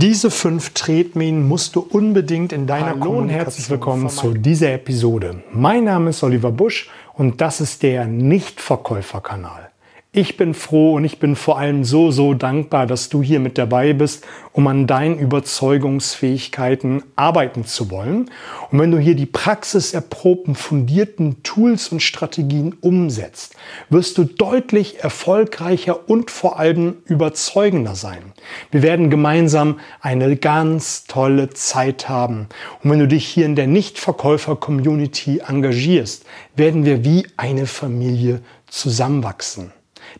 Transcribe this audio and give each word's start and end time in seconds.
Diese 0.00 0.30
fünf 0.30 0.70
Tretminen 0.70 1.46
musst 1.46 1.76
du 1.76 1.80
unbedingt 1.80 2.54
in 2.54 2.66
deiner 2.66 2.98
Hallo 2.98 3.18
und 3.18 3.28
herzlich 3.28 3.68
willkommen 3.68 4.08
vermeiden. 4.08 4.34
zu 4.34 4.40
dieser 4.40 4.72
Episode. 4.72 5.42
Mein 5.52 5.84
Name 5.84 6.08
ist 6.08 6.22
Oliver 6.22 6.50
Busch 6.50 6.88
und 7.12 7.42
das 7.42 7.60
ist 7.60 7.82
der 7.82 8.06
Nichtverkäuferkanal. 8.06 9.70
Ich 10.12 10.36
bin 10.36 10.54
froh 10.54 10.94
und 10.94 11.04
ich 11.04 11.20
bin 11.20 11.36
vor 11.36 11.56
allem 11.56 11.84
so, 11.84 12.10
so 12.10 12.34
dankbar, 12.34 12.88
dass 12.88 13.10
du 13.10 13.22
hier 13.22 13.38
mit 13.38 13.56
dabei 13.58 13.92
bist, 13.92 14.26
um 14.50 14.66
an 14.66 14.88
deinen 14.88 15.20
Überzeugungsfähigkeiten 15.20 17.04
arbeiten 17.14 17.64
zu 17.64 17.92
wollen. 17.92 18.28
Und 18.72 18.80
wenn 18.80 18.90
du 18.90 18.98
hier 18.98 19.14
die 19.14 19.26
praxiserprobten, 19.26 20.56
fundierten 20.56 21.44
Tools 21.44 21.90
und 21.90 22.02
Strategien 22.02 22.74
umsetzt, 22.80 23.54
wirst 23.88 24.18
du 24.18 24.24
deutlich 24.24 24.98
erfolgreicher 24.98 26.10
und 26.10 26.32
vor 26.32 26.58
allem 26.58 26.96
überzeugender 27.04 27.94
sein. 27.94 28.32
Wir 28.72 28.82
werden 28.82 29.10
gemeinsam 29.10 29.78
eine 30.00 30.34
ganz 30.34 31.04
tolle 31.04 31.50
Zeit 31.50 32.08
haben. 32.08 32.48
Und 32.82 32.90
wenn 32.90 32.98
du 32.98 33.06
dich 33.06 33.28
hier 33.28 33.46
in 33.46 33.54
der 33.54 33.68
Nichtverkäufer-Community 33.68 35.42
engagierst, 35.46 36.24
werden 36.56 36.84
wir 36.84 37.04
wie 37.04 37.28
eine 37.36 37.66
Familie 37.66 38.40
zusammenwachsen. 38.66 39.72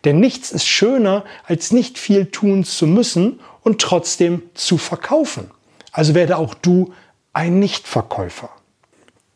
Denn 0.04 0.20
nichts 0.20 0.52
ist 0.52 0.66
schöner, 0.66 1.24
als 1.44 1.72
nicht 1.72 1.98
viel 1.98 2.26
tun 2.26 2.64
zu 2.64 2.86
müssen 2.86 3.40
und 3.62 3.80
trotzdem 3.80 4.42
zu 4.54 4.78
verkaufen. 4.78 5.50
Also 5.92 6.14
werde 6.14 6.36
auch 6.36 6.54
du 6.54 6.92
ein 7.32 7.58
Nichtverkäufer. 7.58 8.50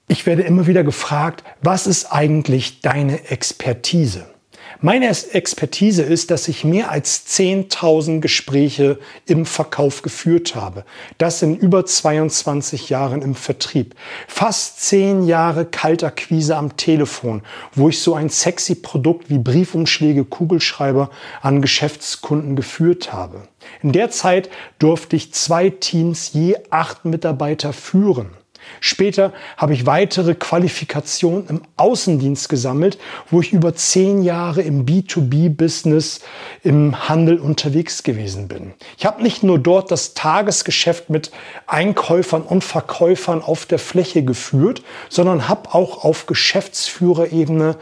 Ich 0.07 0.27
werde 0.27 0.43
immer 0.43 0.67
wieder 0.67 0.85
gefragt, 0.85 1.45
was 1.62 1.87
ist 1.87 2.12
eigentlich 2.12 2.81
deine 2.81 3.31
Expertise? 3.31 4.27
Meine 4.81 5.09
Expertise 5.09 6.03
ist, 6.03 6.31
dass 6.31 6.49
ich 6.49 6.65
mehr 6.65 6.91
als 6.91 7.27
10.000 7.27 8.21
Gespräche 8.21 8.99
im 9.27 9.47
Verkauf 9.47 10.03
geführt 10.03 10.55
habe. 10.55 10.85
Das 11.17 11.43
in 11.43 11.57
über 11.57 11.87
22 11.87 12.91
Jahren 12.91 13.23
im 13.23 13.35
Vertrieb. 13.35 13.95
Fast 14.29 14.81
10 14.83 15.27
Jahre 15.27 15.65
Kaltakquise 15.65 16.56
am 16.56 16.77
Telefon, 16.77 17.43
wo 17.75 17.89
ich 17.89 18.01
so 18.01 18.15
ein 18.15 18.29
sexy 18.29 18.75
Produkt 18.75 19.31
wie 19.31 19.39
Briefumschläge, 19.39 20.25
Kugelschreiber 20.25 21.11
an 21.41 21.62
Geschäftskunden 21.62 22.56
geführt 22.56 23.12
habe. 23.12 23.49
In 23.83 23.93
der 23.93 24.11
Zeit 24.11 24.51
durfte 24.78 25.17
ich 25.17 25.33
zwei 25.33 25.71
Teams 25.71 26.33
je 26.33 26.56
acht 26.71 27.05
Mitarbeiter 27.05 27.73
führen. 27.73 28.44
Später 28.81 29.33
habe 29.57 29.75
ich 29.75 29.87
weitere 29.87 30.34
Qualifikationen 30.34 31.47
im 31.48 31.62
Außendienst 31.77 32.48
gesammelt, 32.48 32.98
wo 33.31 33.41
ich 33.41 33.53
über 33.53 33.75
zehn 33.75 34.23
Jahre 34.23 34.62
im 34.62 34.87
B2B-Business 34.87 36.21
im 36.62 37.09
Handel 37.09 37.39
unterwegs 37.39 38.03
gewesen 38.03 38.48
bin. 38.48 38.75
Ich 38.98 39.06
habe 39.06 39.23
nicht 39.23 39.43
nur 39.43 39.59
dort 39.59 39.91
das 39.91 40.15
Tagesgeschäft 40.15 41.11
mit 41.11 41.31
Einkäufern 41.67 42.43
und 42.43 42.65
Verkäufern 42.65 43.43
auf 43.43 43.67
der 43.67 43.79
Fläche 43.79 44.25
geführt, 44.25 44.83
sondern 45.09 45.49
habe 45.49 45.75
auch 45.75 46.05
auf 46.05 46.27
Geschäftsführerebene 46.27 47.77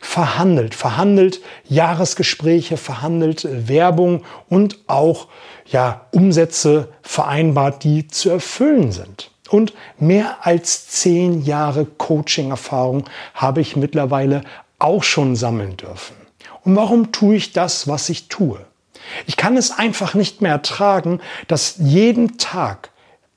verhandelt. 0.00 0.74
Verhandelt 0.74 1.40
Jahresgespräche, 1.68 2.76
verhandelt 2.76 3.46
Werbung 3.68 4.24
und 4.48 4.78
auch 4.86 5.28
ja, 5.66 6.06
Umsätze 6.12 6.88
vereinbart, 7.02 7.84
die 7.84 8.08
zu 8.08 8.30
erfüllen 8.30 8.92
sind. 8.92 9.30
Und 9.48 9.72
mehr 9.98 10.46
als 10.46 10.88
zehn 10.88 11.42
Jahre 11.42 11.84
Coaching-Erfahrung 11.84 13.04
habe 13.34 13.60
ich 13.60 13.76
mittlerweile 13.76 14.42
auch 14.78 15.02
schon 15.02 15.36
sammeln 15.36 15.76
dürfen. 15.76 16.14
Und 16.64 16.76
warum 16.76 17.12
tue 17.12 17.36
ich 17.36 17.52
das, 17.52 17.88
was 17.88 18.08
ich 18.08 18.28
tue? 18.28 18.60
Ich 19.26 19.36
kann 19.36 19.56
es 19.56 19.70
einfach 19.70 20.14
nicht 20.14 20.42
mehr 20.42 20.52
ertragen, 20.52 21.20
dass 21.46 21.76
jeden 21.78 22.36
Tag 22.38 22.90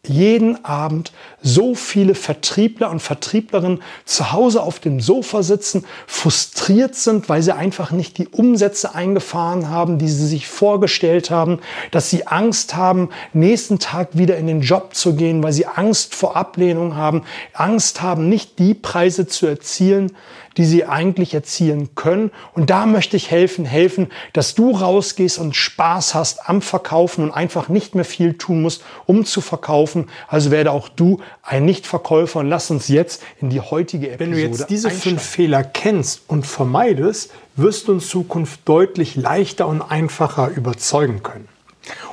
jeden 0.07 0.65
Abend 0.65 1.11
so 1.43 1.75
viele 1.75 2.15
Vertriebler 2.15 2.89
und 2.89 3.01
Vertrieblerinnen 3.01 3.83
zu 4.03 4.31
Hause 4.31 4.63
auf 4.63 4.79
dem 4.79 4.99
Sofa 4.99 5.43
sitzen, 5.43 5.85
frustriert 6.07 6.95
sind, 6.95 7.29
weil 7.29 7.43
sie 7.43 7.55
einfach 7.55 7.91
nicht 7.91 8.17
die 8.17 8.27
Umsätze 8.27 8.95
eingefahren 8.95 9.69
haben, 9.69 9.99
die 9.99 10.09
sie 10.09 10.25
sich 10.25 10.47
vorgestellt 10.47 11.29
haben, 11.29 11.59
dass 11.91 12.09
sie 12.09 12.25
Angst 12.25 12.75
haben, 12.75 13.09
nächsten 13.33 13.77
Tag 13.77 14.17
wieder 14.17 14.37
in 14.37 14.47
den 14.47 14.61
Job 14.61 14.95
zu 14.95 15.15
gehen, 15.15 15.43
weil 15.43 15.53
sie 15.53 15.67
Angst 15.67 16.15
vor 16.15 16.35
Ablehnung 16.35 16.95
haben, 16.95 17.23
Angst 17.53 18.01
haben, 18.01 18.27
nicht 18.27 18.57
die 18.57 18.73
Preise 18.73 19.27
zu 19.27 19.45
erzielen, 19.45 20.13
die 20.57 20.65
sie 20.65 20.85
eigentlich 20.85 21.33
erzielen 21.33 21.95
können. 21.95 22.31
Und 22.53 22.69
da 22.69 22.85
möchte 22.85 23.17
ich 23.17 23.31
helfen, 23.31 23.65
helfen, 23.65 24.07
dass 24.33 24.55
du 24.55 24.71
rausgehst 24.71 25.37
und 25.39 25.55
Spaß 25.55 26.13
hast 26.13 26.49
am 26.49 26.61
Verkaufen 26.61 27.23
und 27.23 27.31
einfach 27.31 27.69
nicht 27.69 27.95
mehr 27.95 28.05
viel 28.05 28.33
tun 28.33 28.61
musst, 28.61 28.83
um 29.05 29.25
zu 29.25 29.41
verkaufen. 29.41 30.09
Also 30.27 30.51
werde 30.51 30.71
auch 30.71 30.89
du 30.89 31.19
ein 31.43 31.65
Nichtverkäufer 31.65 32.39
und 32.39 32.49
lass 32.49 32.71
uns 32.71 32.87
jetzt 32.87 33.23
in 33.39 33.49
die 33.49 33.61
heutige 33.61 34.11
Episode 34.11 34.19
Wenn 34.19 34.31
du 34.31 34.41
jetzt 34.41 34.69
diese 34.69 34.89
einsteigen. 34.89 35.19
fünf 35.19 35.29
Fehler 35.29 35.63
kennst 35.63 36.21
und 36.27 36.45
vermeidest, 36.45 37.31
wirst 37.55 37.87
du 37.87 37.93
in 37.93 37.99
Zukunft 37.99 38.61
deutlich 38.65 39.15
leichter 39.15 39.67
und 39.67 39.81
einfacher 39.81 40.49
überzeugen 40.49 41.23
können. 41.23 41.47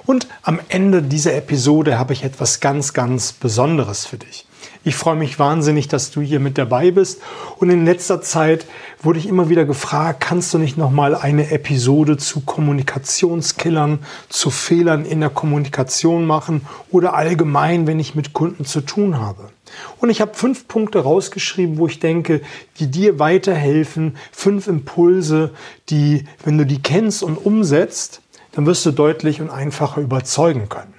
Und 0.07 0.27
am 0.43 0.61
Ende 0.69 1.03
dieser 1.03 1.35
Episode 1.35 1.99
habe 1.99 2.15
ich 2.15 2.25
etwas 2.25 2.61
ganz, 2.61 2.95
ganz 2.95 3.33
Besonderes 3.33 4.07
für 4.07 4.17
dich. 4.17 4.48
Ich 4.89 4.97
freue 4.97 5.17
mich 5.17 5.39
wahnsinnig, 5.39 5.87
dass 5.89 6.13
du 6.13 6.23
hier 6.23 6.41
mit 6.41 6.57
dabei 6.57 6.91
bist. 6.91 7.21
Und 7.59 7.69
in 7.69 7.85
letzter 7.85 8.23
Zeit 8.23 8.65
wurde 9.03 9.19
ich 9.19 9.29
immer 9.29 9.51
wieder 9.51 9.67
gefragt, 9.67 10.21
kannst 10.21 10.55
du 10.55 10.57
nicht 10.57 10.79
noch 10.79 10.91
mal 10.91 11.15
eine 11.15 11.51
Episode 11.51 12.17
zu 12.17 12.41
Kommunikationskillern, 12.41 13.99
zu 14.31 14.49
Fehlern 14.49 15.05
in 15.05 15.21
der 15.21 15.29
Kommunikation 15.29 16.27
machen 16.27 16.63
oder 16.91 17.13
allgemein, 17.13 17.87
wenn 17.87 18.01
ich 18.01 18.15
mit 18.15 18.33
Kunden 18.33 18.65
zu 18.65 18.81
tun 18.81 19.19
habe? 19.21 19.51
Und 19.99 20.09
ich 20.09 20.23
habe 20.23 20.33
fünf 20.33 20.69
Punkte 20.69 21.01
rausgeschrieben, 21.01 21.77
wo 21.77 21.87
ich 21.87 22.01
denke, 22.01 22.41
die 22.81 22.91
dir 22.91 23.19
weiterhelfen. 23.19 24.17
Fünf 24.33 24.69
Impulse, 24.69 25.51
die, 25.91 26.25
wenn 26.45 26.57
du 26.57 26.65
die 26.65 26.81
kennst 26.81 27.23
und 27.23 27.37
umsetzt, 27.37 28.23
dann 28.53 28.65
wirst 28.65 28.87
du 28.87 28.93
deutlich 28.93 29.43
und 29.43 29.51
einfacher 29.51 30.01
überzeugen 30.01 30.71
können. 30.71 30.98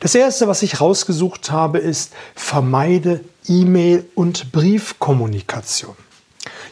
Das 0.00 0.14
erste, 0.14 0.48
was 0.48 0.62
ich 0.62 0.80
rausgesucht 0.80 1.50
habe, 1.50 1.78
ist 1.78 2.12
vermeide 2.34 3.20
E-Mail 3.48 4.04
und 4.14 4.52
Briefkommunikation. 4.52 5.96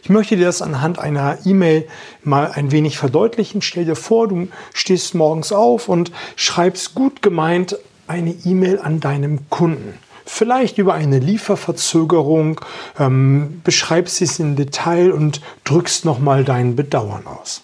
Ich 0.03 0.09
möchte 0.09 0.37
dir 0.37 0.47
das 0.47 0.63
anhand 0.63 0.99
einer 0.99 1.39
E-Mail 1.45 1.87
mal 2.25 2.51
ein 2.53 2.73
wenig 2.73 2.99
verdeutlichen. 2.99 3.63
Stell 3.63 3.85
dir 3.85 3.97
vor, 3.97 4.29
du 4.29 4.49
stehst 4.73 5.15
morgens 5.15 5.53
auf 5.53 5.89
und 5.89 6.11
schreibst 6.37 6.95
gut 6.95 7.23
gemeint 7.23 7.77
eine 8.07 8.31
E-Mail 8.31 8.81
an 8.81 9.01
deinem 9.01 9.49
Kunden. 9.51 9.95
Vielleicht 10.25 10.79
über 10.79 10.95
eine 10.95 11.19
Lieferverzögerung, 11.19 12.61
ähm, 12.99 13.61
beschreibst 13.65 14.23
es 14.23 14.39
in 14.39 14.57
Detail 14.57 15.13
und 15.13 15.41
drückst 15.65 16.05
nochmal 16.05 16.45
dein 16.45 16.77
Bedauern 16.77 17.27
aus. 17.27 17.63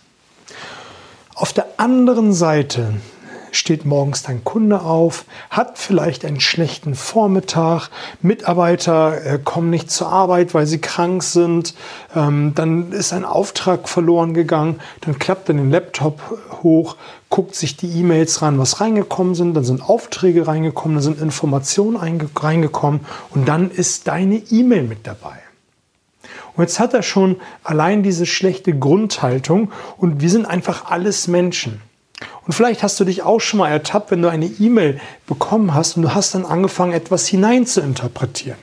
Auf 1.34 1.52
der 1.52 1.66
anderen 1.76 2.32
Seite 2.32 2.94
steht 3.52 3.84
morgens 3.84 4.22
dein 4.22 4.44
Kunde 4.44 4.80
auf, 4.80 5.24
hat 5.50 5.78
vielleicht 5.78 6.24
einen 6.24 6.40
schlechten 6.40 6.94
Vormittag, 6.94 7.88
Mitarbeiter 8.22 9.24
äh, 9.24 9.38
kommen 9.38 9.70
nicht 9.70 9.90
zur 9.90 10.08
Arbeit, 10.08 10.54
weil 10.54 10.66
sie 10.66 10.78
krank 10.78 11.22
sind, 11.22 11.74
ähm, 12.14 12.52
dann 12.54 12.92
ist 12.92 13.12
ein 13.12 13.24
Auftrag 13.24 13.88
verloren 13.88 14.34
gegangen, 14.34 14.80
dann 15.00 15.18
klappt 15.18 15.48
er 15.48 15.54
den 15.54 15.70
Laptop 15.70 16.20
hoch, 16.62 16.96
guckt 17.28 17.54
sich 17.54 17.76
die 17.76 17.88
E-Mails 18.00 18.42
ran, 18.42 18.58
was 18.58 18.80
reingekommen 18.80 19.34
sind, 19.34 19.54
dann 19.54 19.64
sind 19.64 19.82
Aufträge 19.82 20.46
reingekommen, 20.46 20.96
dann 20.96 21.02
sind 21.02 21.20
Informationen 21.20 21.96
reingekommen 21.96 23.00
und 23.30 23.46
dann 23.46 23.70
ist 23.70 24.08
deine 24.08 24.36
E-Mail 24.36 24.84
mit 24.84 25.06
dabei. 25.06 25.38
Und 26.56 26.62
jetzt 26.62 26.80
hat 26.80 26.94
er 26.94 27.02
schon 27.02 27.36
allein 27.62 28.02
diese 28.02 28.26
schlechte 28.26 28.76
Grundhaltung 28.76 29.70
und 29.98 30.22
wir 30.22 30.30
sind 30.30 30.46
einfach 30.46 30.90
alles 30.90 31.28
Menschen. 31.28 31.82
Und 32.47 32.53
vielleicht 32.53 32.82
hast 32.82 32.99
du 32.99 33.04
dich 33.04 33.22
auch 33.22 33.41
schon 33.41 33.59
mal 33.59 33.69
ertappt, 33.69 34.10
wenn 34.10 34.22
du 34.22 34.28
eine 34.28 34.47
E-Mail 34.47 35.00
bekommen 35.27 35.75
hast 35.75 35.96
und 35.96 36.02
du 36.02 36.14
hast 36.14 36.35
dann 36.35 36.46
angefangen, 36.46 36.93
etwas 36.93 37.26
hinein 37.26 37.67
zu 37.67 37.81
interpretieren. 37.81 38.58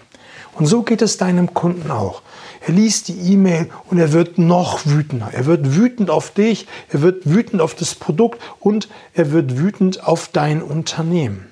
Und 0.54 0.66
so 0.68 0.84
geht 0.84 1.02
es 1.02 1.18
deinem 1.18 1.54
Kunden 1.54 1.92
auch. 1.92 2.22
Er 2.66 2.74
liest 2.74 3.10
die 3.10 3.34
E-Mail 3.34 3.70
und 3.90 3.98
er 3.98 4.14
wird 4.14 4.38
noch 4.38 4.86
wütender. 4.86 5.30
Er 5.34 5.46
wird 5.46 5.76
wütend 5.76 6.10
auf 6.10 6.32
dich, 6.32 6.68
er 6.90 7.02
wird 7.02 7.30
wütend 7.30 7.62
auf 7.62 7.76
das 7.76 7.96
Produkt 7.96 8.40
und 8.60 8.88
er 9.14 9.32
wird 9.32 9.58
wütend 9.58 10.08
auf 10.08 10.30
dein 10.30 10.62
Unternehmen. 10.62 11.48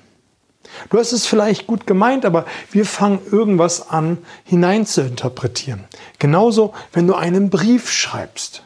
Du 0.88 0.98
hast 0.98 1.12
es 1.12 1.26
vielleicht 1.26 1.66
gut 1.66 1.86
gemeint, 1.86 2.24
aber 2.24 2.46
wir 2.70 2.86
fangen 2.86 3.18
irgendwas 3.30 3.90
an 3.90 4.18
hinein 4.44 4.86
zu 4.86 5.02
interpretieren. 5.02 5.84
Genauso, 6.18 6.72
wenn 6.92 7.06
du 7.06 7.14
einen 7.14 7.50
Brief 7.50 7.90
schreibst. 7.90 8.62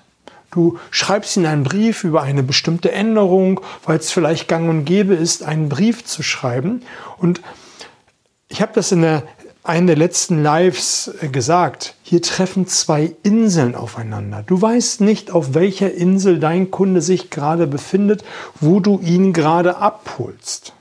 Du 0.56 0.79
schreibst 0.91 1.37
in 1.37 1.44
einen 1.44 1.64
Brief 1.64 2.03
über 2.03 2.23
eine 2.23 2.43
bestimmte 2.43 2.91
Änderung, 2.91 3.61
weil 3.85 3.99
es 3.99 4.11
vielleicht 4.11 4.49
gang 4.49 4.70
und 4.70 4.87
gäbe 4.87 5.12
ist, 5.12 5.43
einen 5.43 5.69
Brief 5.69 6.06
zu 6.06 6.23
schreiben. 6.23 6.81
Und 7.19 7.43
ich 8.49 8.62
habe 8.62 8.73
das 8.75 8.91
in 8.91 9.03
der, 9.03 9.25
einem 9.64 9.87
der 9.87 9.97
letzten 9.97 10.43
Lives 10.43 11.11
gesagt. 11.31 11.94
Hier 12.03 12.23
treffen 12.23 12.67
zwei 12.67 13.12
Inseln 13.23 13.75
aufeinander. 13.75 14.44
Du 14.47 14.62
weißt 14.62 15.03
nicht, 15.03 15.31
auf 15.31 15.53
welcher 15.53 15.93
Insel 15.93 16.41
dein 16.41 16.70
Kunde 16.70 17.03
sich 17.03 17.29
gerade 17.29 17.67
befindet, 17.67 18.25
wo 18.58 18.81
du 18.81 18.99
ihn 19.00 19.35
gerade 19.35 19.76
abholst. 19.76 20.73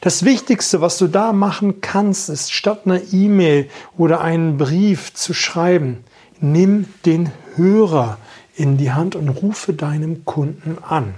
Das 0.00 0.24
Wichtigste, 0.24 0.80
was 0.80 0.98
du 0.98 1.06
da 1.06 1.32
machen 1.32 1.80
kannst, 1.82 2.30
ist 2.30 2.52
statt 2.52 2.80
einer 2.84 3.00
E-Mail 3.12 3.70
oder 3.96 4.22
einen 4.22 4.58
Brief 4.58 5.14
zu 5.14 5.34
schreiben, 5.34 6.02
nimm 6.40 6.86
den 7.04 7.30
Hörer 7.54 8.18
in 8.56 8.76
die 8.76 8.92
Hand 8.92 9.14
und 9.14 9.28
rufe 9.28 9.72
deinem 9.72 10.24
Kunden 10.24 10.78
an. 10.82 11.14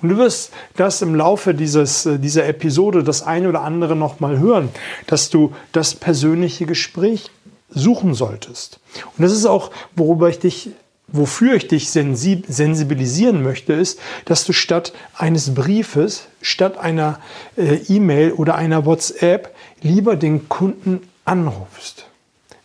Und 0.00 0.10
du 0.10 0.16
wirst 0.16 0.52
das 0.76 1.02
im 1.02 1.14
Laufe 1.14 1.54
dieses, 1.54 2.06
äh, 2.06 2.18
dieser 2.18 2.46
Episode 2.46 3.02
das 3.02 3.22
eine 3.22 3.48
oder 3.48 3.62
andere 3.62 3.96
nochmal 3.96 4.38
hören, 4.38 4.70
dass 5.06 5.30
du 5.30 5.54
das 5.72 5.94
persönliche 5.94 6.66
Gespräch 6.66 7.30
suchen 7.70 8.14
solltest. 8.14 8.80
Und 9.16 9.22
das 9.22 9.32
ist 9.32 9.44
auch, 9.44 9.70
worüber 9.94 10.28
ich 10.30 10.38
dich, 10.38 10.70
wofür 11.08 11.54
ich 11.54 11.68
dich 11.68 11.90
sensibilisieren 11.90 13.42
möchte, 13.42 13.74
ist, 13.74 13.98
dass 14.24 14.44
du 14.44 14.52
statt 14.52 14.92
eines 15.14 15.54
Briefes, 15.54 16.28
statt 16.40 16.78
einer 16.78 17.18
äh, 17.56 17.76
E-Mail 17.88 18.32
oder 18.32 18.54
einer 18.54 18.86
WhatsApp 18.86 19.54
lieber 19.82 20.16
den 20.16 20.48
Kunden 20.48 21.00
anrufst. 21.24 22.07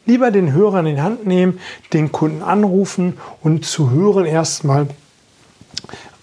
Lieber 0.06 0.32
den 0.32 0.52
Hörer 0.52 0.80
in 0.80 0.96
die 0.96 1.02
Hand 1.02 1.26
nehmen, 1.26 1.60
den 1.94 2.12
Kunden 2.12 2.42
anrufen 2.42 3.18
und 3.42 3.66
zu 3.66 3.92
hören 3.92 4.26
erstmal, 4.26 4.88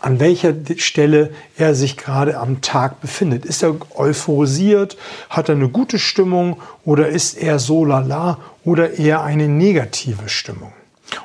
an 0.01 0.19
welcher 0.19 0.55
Stelle 0.77 1.31
er 1.57 1.75
sich 1.75 1.97
gerade 1.97 2.39
am 2.39 2.63
Tag 2.63 3.01
befindet. 3.01 3.45
Ist 3.45 3.63
er 3.63 3.77
euphorisiert? 3.95 4.97
Hat 5.29 5.49
er 5.49 5.57
eine 5.57 5.69
gute 5.69 5.99
Stimmung? 5.99 6.61
Oder 6.85 7.09
ist 7.09 7.35
er 7.35 7.59
so 7.59 7.85
lala? 7.85 8.39
Oder 8.65 8.99
eher 8.99 9.23
eine 9.23 9.49
negative 9.49 10.29
Stimmung? 10.29 10.73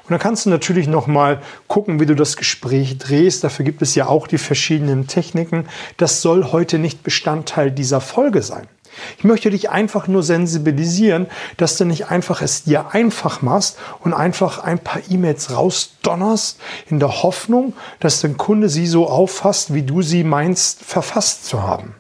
Und 0.04 0.12
dann 0.12 0.20
kannst 0.20 0.46
du 0.46 0.50
natürlich 0.50 0.88
noch 0.88 1.08
mal 1.08 1.42
gucken, 1.68 2.00
wie 2.00 2.06
du 2.06 2.16
das 2.16 2.38
Gespräch 2.38 2.98
drehst. 2.98 3.44
Dafür 3.44 3.66
gibt 3.66 3.82
es 3.82 3.96
ja 3.96 4.08
auch 4.08 4.28
die 4.28 4.38
verschiedenen 4.38 5.08
Techniken. 5.08 5.68
Das 5.98 6.22
soll 6.22 6.52
heute 6.52 6.78
nicht 6.78 7.04
Bestandteil 7.04 7.72
dieser 7.72 8.02
Folge 8.02 8.42
sein. 8.42 8.68
Ich 9.18 9.24
möchte 9.24 9.50
dich 9.50 9.70
einfach 9.70 10.08
nur 10.08 10.24
sensibilisieren, 10.24 11.28
dass 11.58 11.78
du 11.78 11.86
nicht 11.86 12.10
einfach 12.10 12.42
es 12.42 12.64
dir 12.64 12.94
einfach 12.94 13.42
machst 13.42 13.78
und 14.00 14.14
einfach 14.14 14.60
ein 14.60 14.80
paar 14.80 15.02
E-Mails 15.10 15.52
rausdonnerst 15.52 16.60
in 16.90 17.00
der 17.00 17.24
Hoffnung, 17.24 17.74
dass 18.00 18.22
dein 18.22 18.38
Kunde 18.38 18.70
sie 18.70 18.88
so 18.88 19.08
auffasst, 19.08 19.74
wie 19.74 19.84
du 19.84 20.02
sie 20.02 20.24
meinst, 20.24 20.84
verfasst 20.84 21.46
zu 21.46 21.64
haben. 21.64 21.96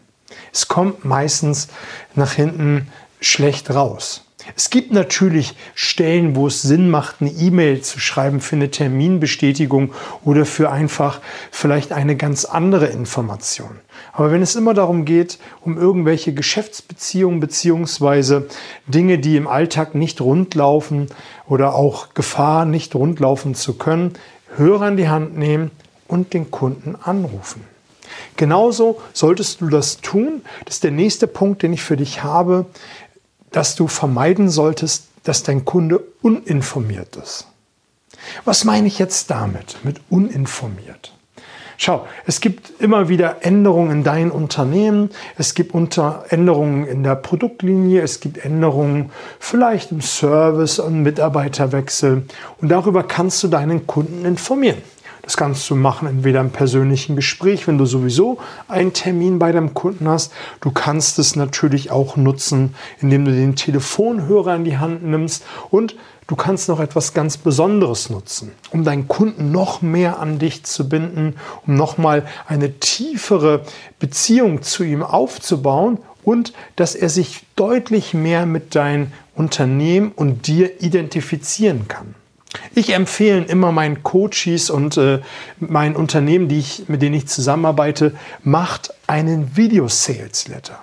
Es 0.52 0.68
kommt 0.68 1.06
meistens 1.06 1.68
nach 2.16 2.34
hinten 2.34 2.88
schlecht 3.20 3.70
raus. 3.70 4.25
Es 4.56 4.70
gibt 4.70 4.92
natürlich 4.92 5.56
Stellen, 5.74 6.36
wo 6.36 6.48
es 6.48 6.62
Sinn 6.62 6.90
macht, 6.90 7.18
eine 7.20 7.32
E-Mail 7.32 7.82
zu 7.82 8.00
schreiben 8.00 8.42
für 8.42 8.56
eine 8.56 8.70
Terminbestätigung 8.70 9.92
oder 10.24 10.46
für 10.46 10.72
einfach 10.72 11.20
vielleicht 11.52 11.92
eine 11.92 12.16
ganz 12.16 12.46
andere 12.46 12.88
Information. 12.88 13.80
Aber 14.14 14.32
wenn 14.32 14.42
es 14.42 14.56
immer 14.56 14.74
darum 14.74 15.06
geht, 15.06 15.40
um 15.62 15.78
irgendwelche 15.78 16.34
Geschäftsbeziehungen 16.34 17.40
beziehungsweise 17.40 18.48
Dinge, 18.88 19.18
die 19.18 19.36
im 19.36 19.48
Alltag 19.48 19.96
nicht 19.96 20.22
rundlaufen 20.22 21.08
oder 21.48 21.74
auch 21.74 22.14
Gefahr 22.14 22.66
nicht 22.66 22.94
rundlaufen 22.94 23.56
zu 23.56 23.74
können, 23.74 24.14
Hörer 24.56 24.90
in 24.90 24.98
die 24.98 25.10
Hand 25.10 25.38
nehmen 25.38 25.72
und 26.08 26.34
den 26.34 26.52
Kunden 26.52 26.96
anrufen. 26.96 27.62
Genauso 28.38 29.02
solltest 29.14 29.62
du 29.62 29.70
das 29.70 29.98
tun. 29.98 30.42
Das 30.66 30.76
ist 30.76 30.84
der 30.84 30.92
nächste 30.92 31.28
Punkt, 31.28 31.64
den 31.64 31.74
ich 31.74 31.84
für 31.84 31.98
dich 31.98 32.24
habe 32.24 32.66
dass 33.56 33.76
du 33.76 33.88
vermeiden 33.88 34.50
solltest, 34.50 35.08
dass 35.24 35.44
dein 35.44 35.64
Kunde 35.64 36.02
uninformiert 36.22 37.16
ist. 37.16 37.48
Was 38.44 38.66
meine 38.66 38.88
ich 38.88 39.00
jetzt 39.00 39.32
damit, 39.32 39.78
mit 39.84 40.02
uninformiert? 40.10 41.14
Schau, 41.78 42.06
es 42.26 42.42
gibt 42.42 42.82
immer 42.82 43.08
wieder 43.08 43.46
Änderungen 43.46 43.92
in 43.92 44.04
deinem 44.04 44.32
Unternehmen, 44.32 45.10
es 45.38 45.54
gibt 45.54 45.74
unter 45.74 46.26
Änderungen 46.30 46.86
in 46.86 47.04
der 47.04 47.16
Produktlinie, 47.16 48.02
es 48.02 48.20
gibt 48.20 48.44
Änderungen 48.44 49.12
vielleicht 49.40 49.92
im 49.92 50.02
Service 50.02 50.80
und 50.80 51.04
Mitarbeiterwechsel 51.04 52.24
und 52.60 52.70
darüber 52.70 53.04
kannst 53.04 53.42
du 53.42 53.48
deinen 53.48 53.88
Kunden 53.88 54.26
informieren. 54.26 54.82
Das 55.26 55.38
kannst 55.38 55.68
du 55.72 55.76
machen, 55.76 56.08
entweder 56.08 56.40
im 56.40 56.52
persönlichen 56.52 57.16
Gespräch, 57.16 57.68
wenn 57.68 57.80
du 57.80 57.86
sowieso 57.86 58.38
einen 58.68 58.94
Termin 58.94 59.40
bei 59.40 59.52
deinem 59.52 59.74
Kunden 59.74 60.08
hast. 60.08 60.32
Du 60.62 60.70
kannst 60.70 61.18
es 61.18 61.36
natürlich 61.36 61.90
auch 61.90 62.16
nutzen, 62.16 62.76
indem 63.02 63.26
du 63.26 63.32
den 63.32 63.56
Telefonhörer 63.56 64.56
in 64.56 64.64
die 64.64 64.78
Hand 64.78 65.04
nimmst 65.04 65.44
und 65.72 65.96
Du 66.28 66.36
kannst 66.36 66.70
noch 66.70 66.80
etwas 66.80 67.14
ganz 67.14 67.38
Besonderes 67.38 68.10
nutzen, 68.10 68.52
um 68.72 68.84
deinen 68.84 69.08
Kunden 69.08 69.52
noch 69.52 69.84
mehr 69.84 70.18
an 70.18 70.40
dich 70.40 70.64
zu 70.64 70.90
binden, 70.90 71.36
um 71.68 71.76
nochmal 71.76 72.26
eine 72.48 72.80
tiefere 72.80 73.62
Beziehung 74.00 74.64
zu 74.64 74.84
ihm 74.84 75.04
aufzubauen 75.04 76.00
und 76.24 76.54
dass 76.78 76.96
er 76.96 77.10
sich 77.10 77.44
deutlich 77.56 78.16
mehr 78.16 78.48
mit 78.48 78.74
deinem 78.74 79.12
Unternehmen 79.36 80.12
und 80.16 80.48
dir 80.48 80.82
identifizieren 80.82 81.88
kann. 81.88 82.16
Ich 82.78 82.94
empfehle 82.94 83.46
immer 83.46 83.72
meinen 83.72 84.04
Coaches 84.04 84.70
und 84.70 84.98
äh, 84.98 85.20
meinen 85.60 85.96
Unternehmen, 85.96 86.50
die 86.50 86.60
ich, 86.60 86.90
mit 86.90 87.02
denen 87.02 87.16
ich 87.16 87.28
zusammenarbeite, 87.28 88.14
macht 88.44 88.94
einen 89.08 89.56
Video-Sales-Letter. 89.56 90.78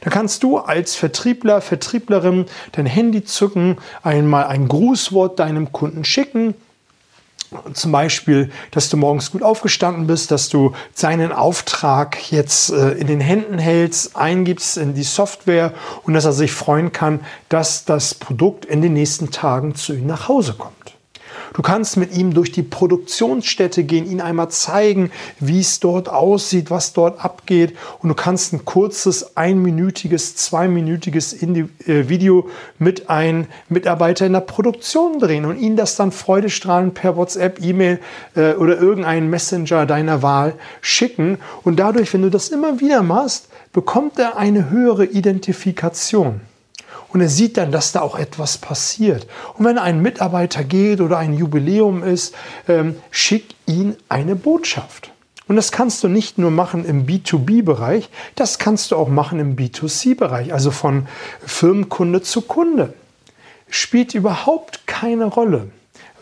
Da 0.00 0.10
kannst 0.10 0.42
du 0.42 0.58
als 0.58 0.96
Vertriebler, 0.96 1.60
Vertrieblerin 1.60 2.46
dein 2.72 2.86
Handy 2.86 3.24
zücken, 3.24 3.76
einmal 4.02 4.46
ein 4.46 4.66
Grußwort 4.66 5.38
deinem 5.38 5.70
Kunden 5.70 6.04
schicken 6.04 6.54
zum 7.72 7.92
Beispiel, 7.92 8.50
dass 8.70 8.88
du 8.88 8.96
morgens 8.96 9.30
gut 9.30 9.42
aufgestanden 9.42 10.06
bist, 10.06 10.30
dass 10.30 10.48
du 10.48 10.72
seinen 10.92 11.32
Auftrag 11.32 12.30
jetzt 12.30 12.70
äh, 12.70 12.92
in 12.92 13.06
den 13.06 13.20
Händen 13.20 13.58
hältst, 13.58 14.16
eingibst 14.16 14.76
in 14.76 14.94
die 14.94 15.02
Software 15.02 15.72
und 16.02 16.14
dass 16.14 16.24
er 16.24 16.32
sich 16.32 16.52
freuen 16.52 16.92
kann, 16.92 17.20
dass 17.48 17.84
das 17.84 18.14
Produkt 18.14 18.64
in 18.64 18.82
den 18.82 18.92
nächsten 18.92 19.30
Tagen 19.30 19.74
zu 19.74 19.94
ihm 19.94 20.06
nach 20.06 20.28
Hause 20.28 20.54
kommt. 20.54 20.83
Du 21.54 21.62
kannst 21.62 21.96
mit 21.96 22.16
ihm 22.16 22.34
durch 22.34 22.50
die 22.50 22.64
Produktionsstätte 22.64 23.84
gehen, 23.84 24.10
ihn 24.10 24.20
einmal 24.20 24.50
zeigen, 24.50 25.12
wie 25.38 25.60
es 25.60 25.78
dort 25.78 26.08
aussieht, 26.08 26.68
was 26.68 26.92
dort 26.94 27.24
abgeht. 27.24 27.76
Und 28.00 28.08
du 28.08 28.16
kannst 28.16 28.52
ein 28.52 28.64
kurzes, 28.64 29.36
einminütiges, 29.36 30.34
zweiminütiges 30.34 31.40
äh, 31.42 31.68
Video 32.08 32.48
mit 32.80 33.08
einem 33.08 33.46
Mitarbeiter 33.68 34.26
in 34.26 34.32
der 34.32 34.40
Produktion 34.40 35.20
drehen 35.20 35.44
und 35.44 35.56
ihn 35.56 35.76
das 35.76 35.94
dann 35.94 36.10
freudestrahlend 36.10 36.94
per 36.94 37.16
WhatsApp, 37.16 37.62
E-Mail 37.62 38.00
äh, 38.34 38.54
oder 38.54 38.76
irgendeinen 38.76 39.30
Messenger 39.30 39.86
deiner 39.86 40.22
Wahl 40.22 40.54
schicken. 40.80 41.38
Und 41.62 41.78
dadurch, 41.78 42.12
wenn 42.12 42.22
du 42.22 42.30
das 42.30 42.48
immer 42.48 42.80
wieder 42.80 43.04
machst, 43.04 43.46
bekommt 43.72 44.18
er 44.18 44.36
eine 44.36 44.70
höhere 44.70 45.04
Identifikation 45.04 46.40
und 47.14 47.20
er 47.20 47.28
sieht 47.28 47.56
dann, 47.56 47.70
dass 47.70 47.92
da 47.92 48.00
auch 48.00 48.18
etwas 48.18 48.58
passiert. 48.58 49.28
Und 49.56 49.64
wenn 49.64 49.78
ein 49.78 50.02
Mitarbeiter 50.02 50.64
geht 50.64 51.00
oder 51.00 51.16
ein 51.16 51.32
Jubiläum 51.32 52.02
ist, 52.02 52.34
ähm, 52.66 52.96
schick 53.12 53.54
ihn 53.66 53.96
eine 54.08 54.34
Botschaft. 54.34 55.12
Und 55.46 55.54
das 55.54 55.70
kannst 55.70 56.02
du 56.02 56.08
nicht 56.08 56.38
nur 56.38 56.50
machen 56.50 56.84
im 56.84 57.06
B2B-Bereich, 57.06 58.08
das 58.34 58.58
kannst 58.58 58.90
du 58.90 58.96
auch 58.96 59.08
machen 59.08 59.38
im 59.38 59.54
B2C-Bereich, 59.54 60.52
also 60.52 60.72
von 60.72 61.06
Firmenkunde 61.46 62.20
zu 62.22 62.40
Kunde. 62.40 62.94
Spielt 63.68 64.14
überhaupt 64.14 64.88
keine 64.88 65.26
Rolle. 65.26 65.68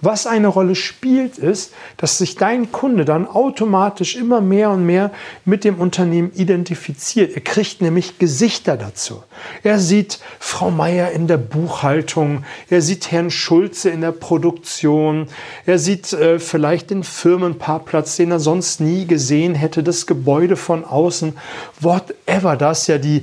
Was 0.04 0.26
eine 0.26 0.48
Rolle 0.48 0.74
spielt, 0.74 1.38
ist, 1.38 1.72
dass 1.96 2.18
sich 2.18 2.34
dein 2.34 2.72
Kunde 2.72 3.04
dann 3.04 3.28
automatisch 3.28 4.16
immer 4.16 4.40
mehr 4.40 4.70
und 4.70 4.84
mehr 4.84 5.12
mit 5.44 5.62
dem 5.62 5.76
Unternehmen 5.76 6.32
identifiziert. 6.34 7.36
Er 7.36 7.40
kriegt 7.40 7.80
nämlich 7.80 8.18
Gesichter 8.18 8.76
dazu. 8.76 9.22
Er 9.62 9.78
sieht 9.78 10.18
Frau 10.40 10.72
Meier 10.72 11.12
in 11.12 11.28
der 11.28 11.36
Buchhaltung, 11.36 12.42
er 12.68 12.82
sieht 12.82 13.12
Herrn 13.12 13.30
Schulze 13.30 13.90
in 13.90 14.00
der 14.00 14.10
Produktion, 14.10 15.28
er 15.66 15.78
sieht 15.78 16.12
äh, 16.12 16.40
vielleicht 16.40 16.90
den 16.90 17.04
Firmenparkplatz, 17.04 18.16
den 18.16 18.32
er 18.32 18.40
sonst 18.40 18.80
nie 18.80 19.06
gesehen 19.06 19.54
hätte, 19.54 19.84
das 19.84 20.06
Gebäude 20.08 20.56
von 20.56 20.84
außen, 20.84 21.38
whatever. 21.78 22.56
Das 22.56 22.82
ist 22.82 22.86
ja 22.88 22.98
die, 22.98 23.22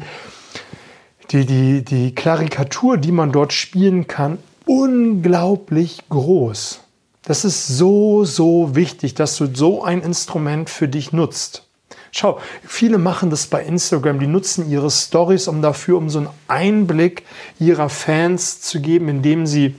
die, 1.31 1.45
die, 1.45 1.83
die 1.83 2.15
Karikatur, 2.15 2.95
die 2.95 3.11
man 3.11 3.33
dort 3.33 3.51
spielen 3.51 4.07
kann, 4.07 4.37
unglaublich 4.69 6.03
groß. 6.09 6.81
Das 7.23 7.43
ist 7.43 7.67
so, 7.67 8.23
so 8.23 8.75
wichtig, 8.75 9.15
dass 9.15 9.35
du 9.37 9.47
so 9.51 9.83
ein 9.83 10.01
Instrument 10.01 10.69
für 10.69 10.87
dich 10.87 11.11
nutzt. 11.11 11.65
Schau, 12.11 12.39
viele 12.63 12.99
machen 12.99 13.31
das 13.31 13.47
bei 13.47 13.63
Instagram, 13.63 14.19
die 14.19 14.27
nutzen 14.27 14.69
ihre 14.69 14.91
Stories, 14.91 15.47
um 15.47 15.63
dafür, 15.63 15.97
um 15.97 16.09
so 16.09 16.19
einen 16.19 16.29
Einblick 16.47 17.23
ihrer 17.59 17.89
Fans 17.89 18.61
zu 18.61 18.79
geben, 18.79 19.09
indem 19.09 19.47
sie 19.47 19.75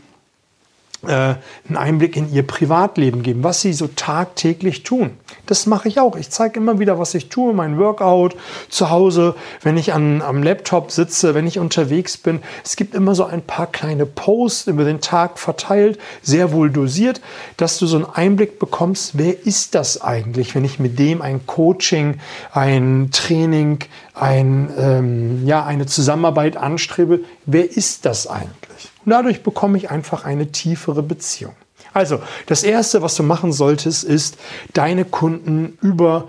einen 1.02 1.76
Einblick 1.76 2.16
in 2.16 2.30
ihr 2.32 2.46
Privatleben 2.46 3.22
geben, 3.22 3.42
was 3.42 3.62
sie 3.62 3.72
so 3.72 3.88
tagtäglich 3.88 4.82
tun. 4.82 5.12
Das 5.46 5.64
mache 5.64 5.88
ich 5.88 5.98
auch. 5.98 6.14
Ich 6.14 6.28
zeige 6.30 6.60
immer 6.60 6.78
wieder, 6.78 6.98
was 6.98 7.14
ich 7.14 7.30
tue, 7.30 7.54
mein 7.54 7.78
Workout 7.78 8.36
zu 8.68 8.90
Hause, 8.90 9.34
wenn 9.62 9.78
ich 9.78 9.94
an, 9.94 10.20
am 10.20 10.42
Laptop 10.42 10.90
sitze, 10.90 11.34
wenn 11.34 11.46
ich 11.46 11.58
unterwegs 11.58 12.18
bin. 12.18 12.40
Es 12.64 12.76
gibt 12.76 12.94
immer 12.94 13.14
so 13.14 13.24
ein 13.24 13.40
paar 13.40 13.66
kleine 13.66 14.04
Posts 14.04 14.66
über 14.66 14.84
den 14.84 15.00
Tag 15.00 15.38
verteilt, 15.38 15.98
sehr 16.22 16.52
wohl 16.52 16.70
dosiert, 16.70 17.22
dass 17.56 17.78
du 17.78 17.86
so 17.86 17.96
einen 17.96 18.06
Einblick 18.06 18.58
bekommst, 18.58 19.16
wer 19.16 19.46
ist 19.46 19.74
das 19.74 20.02
eigentlich, 20.02 20.54
wenn 20.54 20.64
ich 20.64 20.78
mit 20.78 20.98
dem 20.98 21.22
ein 21.22 21.46
Coaching, 21.46 22.20
ein 22.52 23.08
Training, 23.10 23.78
ein, 24.14 24.70
ähm, 24.78 25.46
ja, 25.46 25.64
eine 25.64 25.86
Zusammenarbeit 25.86 26.56
anstrebe. 26.56 27.20
Wer 27.46 27.70
ist 27.70 28.04
das 28.04 28.26
eigentlich? 28.26 28.90
Und 29.10 29.14
dadurch 29.14 29.42
bekomme 29.42 29.76
ich 29.76 29.90
einfach 29.90 30.24
eine 30.24 30.52
tiefere 30.52 31.02
Beziehung. 31.02 31.56
Also, 31.92 32.20
das 32.46 32.62
Erste, 32.62 33.02
was 33.02 33.16
du 33.16 33.24
machen 33.24 33.52
solltest, 33.52 34.04
ist 34.04 34.38
deine 34.72 35.04
Kunden 35.04 35.76
über 35.82 36.28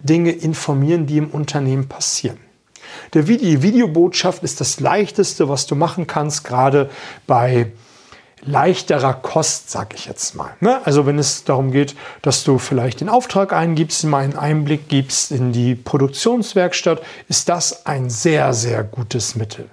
Dinge 0.00 0.32
informieren, 0.32 1.06
die 1.06 1.16
im 1.16 1.30
Unternehmen 1.30 1.88
passieren. 1.88 2.36
Der 3.14 3.28
Video, 3.28 3.48
die 3.48 3.62
Videobotschaft 3.62 4.42
ist 4.42 4.60
das 4.60 4.78
Leichteste, 4.78 5.48
was 5.48 5.66
du 5.66 5.74
machen 5.74 6.06
kannst, 6.06 6.44
gerade 6.44 6.90
bei 7.26 7.72
leichterer 8.42 9.14
Kost, 9.14 9.70
sag 9.70 9.94
ich 9.94 10.04
jetzt 10.04 10.34
mal. 10.34 10.50
Ne? 10.60 10.84
Also 10.84 11.06
wenn 11.06 11.18
es 11.18 11.44
darum 11.44 11.70
geht, 11.70 11.96
dass 12.20 12.44
du 12.44 12.58
vielleicht 12.58 13.00
den 13.00 13.08
Auftrag 13.08 13.54
eingibst, 13.54 14.04
mal 14.04 14.22
einen 14.22 14.36
Einblick 14.36 14.90
gibst 14.90 15.32
in 15.32 15.52
die 15.52 15.74
Produktionswerkstatt, 15.74 17.00
ist 17.28 17.48
das 17.48 17.86
ein 17.86 18.10
sehr, 18.10 18.52
sehr 18.52 18.84
gutes 18.84 19.34
Mittel. 19.34 19.70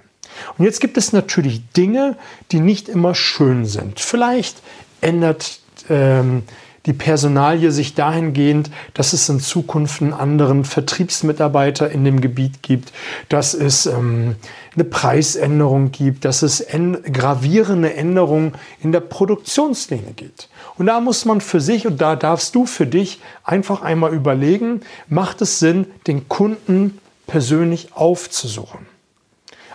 Und 0.58 0.64
jetzt 0.64 0.80
gibt 0.80 0.96
es 0.96 1.12
natürlich 1.12 1.62
Dinge, 1.76 2.16
die 2.52 2.60
nicht 2.60 2.88
immer 2.88 3.14
schön 3.14 3.66
sind. 3.66 4.00
Vielleicht 4.00 4.62
ändert 5.00 5.60
ähm, 5.88 6.42
die 6.86 6.92
Personalie 6.92 7.72
sich 7.72 7.94
dahingehend, 7.94 8.70
dass 8.94 9.12
es 9.12 9.28
in 9.28 9.40
Zukunft 9.40 10.00
einen 10.00 10.12
anderen 10.12 10.64
Vertriebsmitarbeiter 10.64 11.90
in 11.90 12.04
dem 12.04 12.20
Gebiet 12.20 12.62
gibt, 12.62 12.92
dass 13.28 13.54
es 13.54 13.86
ähm, 13.86 14.36
eine 14.74 14.84
Preisänderung 14.84 15.90
gibt, 15.90 16.24
dass 16.24 16.42
es 16.42 16.64
gravierende 17.12 17.94
Änderungen 17.94 18.54
in 18.82 18.92
der 18.92 19.00
Produktionslinie 19.00 20.12
gibt. 20.14 20.48
Und 20.78 20.86
da 20.86 21.00
muss 21.00 21.24
man 21.24 21.40
für 21.40 21.60
sich 21.60 21.86
und 21.86 22.00
da 22.00 22.14
darfst 22.14 22.54
du 22.54 22.66
für 22.66 22.86
dich 22.86 23.20
einfach 23.42 23.82
einmal 23.82 24.14
überlegen, 24.14 24.80
macht 25.08 25.42
es 25.42 25.58
Sinn, 25.58 25.86
den 26.06 26.28
Kunden 26.28 26.98
persönlich 27.26 27.94
aufzusuchen? 27.94 28.95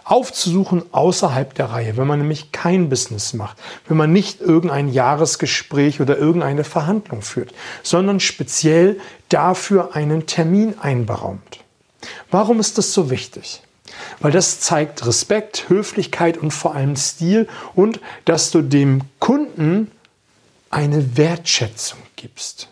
Aufzusuchen 0.03 0.83
außerhalb 0.91 1.53
der 1.53 1.67
Reihe, 1.71 1.97
wenn 1.97 2.07
man 2.07 2.19
nämlich 2.19 2.51
kein 2.51 2.89
Business 2.89 3.33
macht, 3.33 3.57
wenn 3.87 3.97
man 3.97 4.11
nicht 4.11 4.41
irgendein 4.41 4.89
Jahresgespräch 4.89 6.01
oder 6.01 6.17
irgendeine 6.17 6.63
Verhandlung 6.63 7.21
führt, 7.21 7.53
sondern 7.83 8.19
speziell 8.19 8.99
dafür 9.29 9.95
einen 9.95 10.25
Termin 10.25 10.79
einberaumt. 10.79 11.59
Warum 12.29 12.59
ist 12.59 12.77
das 12.77 12.93
so 12.93 13.09
wichtig? 13.09 13.61
Weil 14.19 14.31
das 14.31 14.59
zeigt 14.59 15.05
Respekt, 15.05 15.69
Höflichkeit 15.69 16.37
und 16.37 16.51
vor 16.51 16.75
allem 16.75 16.95
Stil 16.95 17.47
und 17.75 17.99
dass 18.25 18.51
du 18.51 18.61
dem 18.61 19.01
Kunden 19.19 19.91
eine 20.69 21.17
Wertschätzung 21.17 21.99
gibst. 22.15 22.69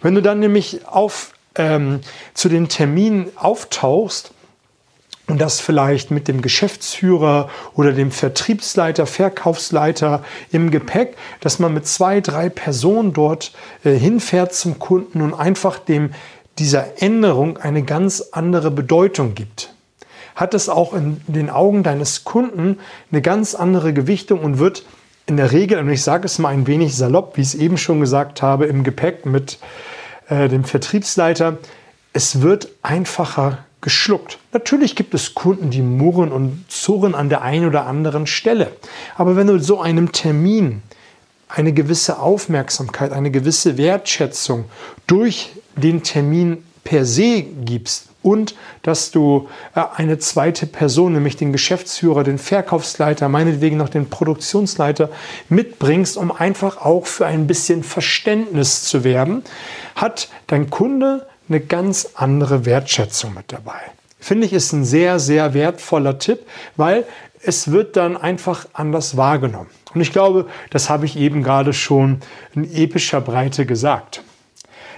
Wenn 0.00 0.14
du 0.14 0.22
dann 0.22 0.40
nämlich 0.40 0.86
auf, 0.86 1.32
ähm, 1.54 2.00
zu 2.34 2.48
den 2.48 2.68
Terminen 2.68 3.30
auftauchst, 3.36 4.32
und 5.28 5.40
das 5.40 5.60
vielleicht 5.60 6.10
mit 6.10 6.28
dem 6.28 6.42
Geschäftsführer 6.42 7.48
oder 7.74 7.92
dem 7.92 8.10
Vertriebsleiter, 8.10 9.06
Verkaufsleiter 9.06 10.24
im 10.50 10.70
Gepäck, 10.70 11.16
dass 11.40 11.58
man 11.58 11.72
mit 11.72 11.86
zwei, 11.86 12.20
drei 12.20 12.48
Personen 12.48 13.12
dort 13.12 13.52
äh, 13.84 13.92
hinfährt 13.92 14.54
zum 14.54 14.78
Kunden 14.78 15.22
und 15.22 15.34
einfach 15.34 15.78
dem 15.78 16.10
dieser 16.58 17.00
Änderung 17.02 17.56
eine 17.56 17.82
ganz 17.82 18.20
andere 18.32 18.70
Bedeutung 18.70 19.34
gibt. 19.34 19.72
Hat 20.34 20.54
es 20.54 20.68
auch 20.68 20.92
in 20.92 21.20
den 21.26 21.50
Augen 21.50 21.82
deines 21.82 22.24
Kunden 22.24 22.78
eine 23.10 23.22
ganz 23.22 23.54
andere 23.54 23.92
Gewichtung 23.92 24.40
und 24.40 24.58
wird 24.58 24.84
in 25.26 25.36
der 25.36 25.52
Regel, 25.52 25.78
und 25.78 25.88
ich 25.88 26.02
sage 26.02 26.26
es 26.26 26.38
mal 26.38 26.48
ein 26.48 26.66
wenig 26.66 26.96
salopp, 26.96 27.36
wie 27.36 27.42
ich 27.42 27.48
es 27.48 27.54
eben 27.54 27.78
schon 27.78 28.00
gesagt 28.00 28.42
habe, 28.42 28.66
im 28.66 28.82
Gepäck 28.82 29.24
mit 29.24 29.58
äh, 30.28 30.48
dem 30.48 30.64
Vertriebsleiter, 30.64 31.58
es 32.12 32.42
wird 32.42 32.68
einfacher 32.82 33.58
geschluckt. 33.82 34.38
Natürlich 34.52 34.96
gibt 34.96 35.12
es 35.12 35.34
Kunden, 35.34 35.70
die 35.70 35.82
murren 35.82 36.32
und 36.32 36.64
zurren 36.68 37.14
an 37.14 37.28
der 37.28 37.42
einen 37.42 37.66
oder 37.66 37.86
anderen 37.86 38.26
Stelle. 38.26 38.72
Aber 39.16 39.36
wenn 39.36 39.48
du 39.48 39.58
so 39.58 39.80
einem 39.80 40.12
Termin 40.12 40.82
eine 41.48 41.74
gewisse 41.74 42.18
Aufmerksamkeit, 42.18 43.12
eine 43.12 43.30
gewisse 43.30 43.76
Wertschätzung 43.76 44.64
durch 45.06 45.50
den 45.76 46.02
Termin 46.02 46.64
per 46.84 47.04
se 47.04 47.42
gibst 47.42 48.08
und 48.22 48.54
dass 48.82 49.10
du 49.10 49.48
äh, 49.74 49.82
eine 49.96 50.18
zweite 50.18 50.66
Person, 50.66 51.12
nämlich 51.12 51.36
den 51.36 51.52
Geschäftsführer, 51.52 52.24
den 52.24 52.38
Verkaufsleiter, 52.38 53.28
meinetwegen 53.28 53.76
noch 53.76 53.88
den 53.88 54.08
Produktionsleiter 54.08 55.10
mitbringst, 55.48 56.16
um 56.16 56.32
einfach 56.32 56.78
auch 56.78 57.06
für 57.06 57.26
ein 57.26 57.46
bisschen 57.46 57.82
Verständnis 57.82 58.84
zu 58.84 59.04
werben, 59.04 59.42
hat 59.96 60.28
dein 60.46 60.70
Kunde 60.70 61.26
eine 61.48 61.60
ganz 61.60 62.10
andere 62.14 62.64
Wertschätzung 62.64 63.34
mit 63.34 63.52
dabei. 63.52 63.80
Finde 64.18 64.46
ich, 64.46 64.52
ist 64.52 64.72
ein 64.72 64.84
sehr, 64.84 65.18
sehr 65.18 65.54
wertvoller 65.54 66.18
Tipp, 66.18 66.46
weil 66.76 67.04
es 67.42 67.72
wird 67.72 67.96
dann 67.96 68.16
einfach 68.16 68.66
anders 68.72 69.16
wahrgenommen. 69.16 69.68
Und 69.94 70.00
ich 70.00 70.12
glaube, 70.12 70.46
das 70.70 70.88
habe 70.88 71.06
ich 71.06 71.16
eben 71.16 71.42
gerade 71.42 71.72
schon 71.72 72.20
in 72.54 72.64
epischer 72.72 73.20
Breite 73.20 73.66
gesagt. 73.66 74.22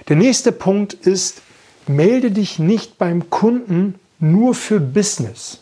Der 0.07 0.15
nächste 0.15 0.51
Punkt 0.51 0.93
ist, 0.93 1.41
melde 1.87 2.31
dich 2.31 2.59
nicht 2.59 2.97
beim 2.97 3.29
Kunden 3.29 3.95
nur 4.19 4.53
für 4.53 4.79
Business. 4.79 5.61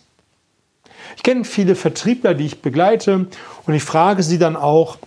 Ich 1.15 1.23
kenne 1.23 1.45
viele 1.45 1.75
Vertriebler, 1.75 2.33
die 2.33 2.45
ich 2.45 2.61
begleite 2.61 3.27
und 3.65 3.73
ich 3.73 3.83
frage 3.83 4.23
sie 4.23 4.37
dann 4.37 4.55
auch, 4.55 4.97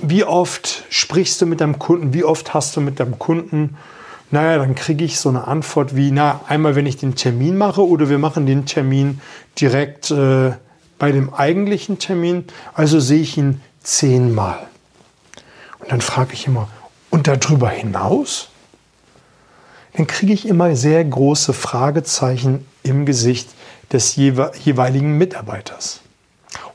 wie 0.00 0.24
oft 0.24 0.84
sprichst 0.88 1.40
du 1.40 1.46
mit 1.46 1.60
deinem 1.60 1.78
Kunden, 1.78 2.14
wie 2.14 2.24
oft 2.24 2.54
hast 2.54 2.76
du 2.76 2.80
mit 2.80 2.98
deinem 2.98 3.18
Kunden 3.18 3.76
naja, 4.30 4.58
dann 4.58 4.74
kriege 4.74 5.04
ich 5.04 5.18
so 5.20 5.28
eine 5.28 5.46
Antwort 5.46 5.94
wie, 5.94 6.10
na, 6.10 6.40
einmal 6.48 6.74
wenn 6.74 6.86
ich 6.86 6.96
den 6.96 7.14
Termin 7.14 7.56
mache 7.56 7.86
oder 7.86 8.08
wir 8.08 8.18
machen 8.18 8.46
den 8.46 8.66
Termin 8.66 9.20
direkt 9.60 10.10
äh, 10.10 10.52
bei 10.98 11.12
dem 11.12 11.32
eigentlichen 11.32 11.98
Termin, 11.98 12.44
also 12.74 12.98
sehe 12.98 13.20
ich 13.20 13.36
ihn 13.36 13.60
zehnmal. 13.82 14.58
Und 15.78 15.92
dann 15.92 16.00
frage 16.00 16.32
ich 16.32 16.46
immer, 16.46 16.68
und 17.10 17.28
darüber 17.28 17.70
hinaus? 17.70 18.48
Dann 19.94 20.06
kriege 20.06 20.32
ich 20.32 20.46
immer 20.46 20.74
sehr 20.76 21.04
große 21.04 21.52
Fragezeichen 21.52 22.66
im 22.82 23.06
Gesicht 23.06 23.48
des 23.92 24.16
jeweiligen 24.16 25.16
Mitarbeiters. 25.16 26.00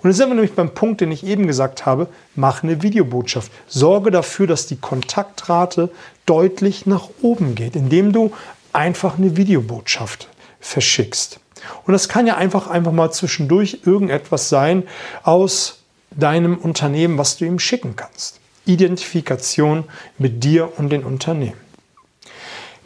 Und 0.02 0.10
jetzt 0.10 0.18
sind 0.18 0.30
wir 0.30 0.36
nämlich 0.36 0.54
beim 0.54 0.74
Punkt, 0.74 1.02
den 1.02 1.12
ich 1.12 1.26
eben 1.26 1.46
gesagt 1.48 1.86
habe, 1.86 2.08
mach 2.36 2.64
eine 2.64 2.82
Videobotschaft. 2.82 3.52
Sorge 3.68 4.10
dafür, 4.10 4.48
dass 4.48 4.66
die 4.66 4.78
Kontaktrate 4.78 5.90
deutlich 6.26 6.86
nach 6.86 7.10
oben 7.22 7.56
geht, 7.56 7.76
indem 7.76 8.12
du 8.12 8.32
einfach 8.74 9.18
eine 9.18 9.38
Videobotschaft 9.38 10.28
verschickst. 10.60 11.40
Und 11.86 11.94
das 11.94 12.10
kann 12.10 12.26
ja 12.26 12.38
einfach, 12.38 12.68
einfach 12.68 12.92
mal 12.92 13.12
zwischendurch 13.12 13.82
irgendetwas 13.86 14.50
sein 14.50 14.84
aus 15.24 15.80
deinem 16.12 16.58
Unternehmen, 16.58 17.18
was 17.18 17.38
du 17.38 17.46
ihm 17.46 17.60
schicken 17.60 17.96
kannst. 17.96 18.40
Identifikation 18.66 19.86
mit 20.18 20.44
dir 20.44 20.78
und 20.78 20.90
den 20.90 21.04
Unternehmen. 21.04 21.58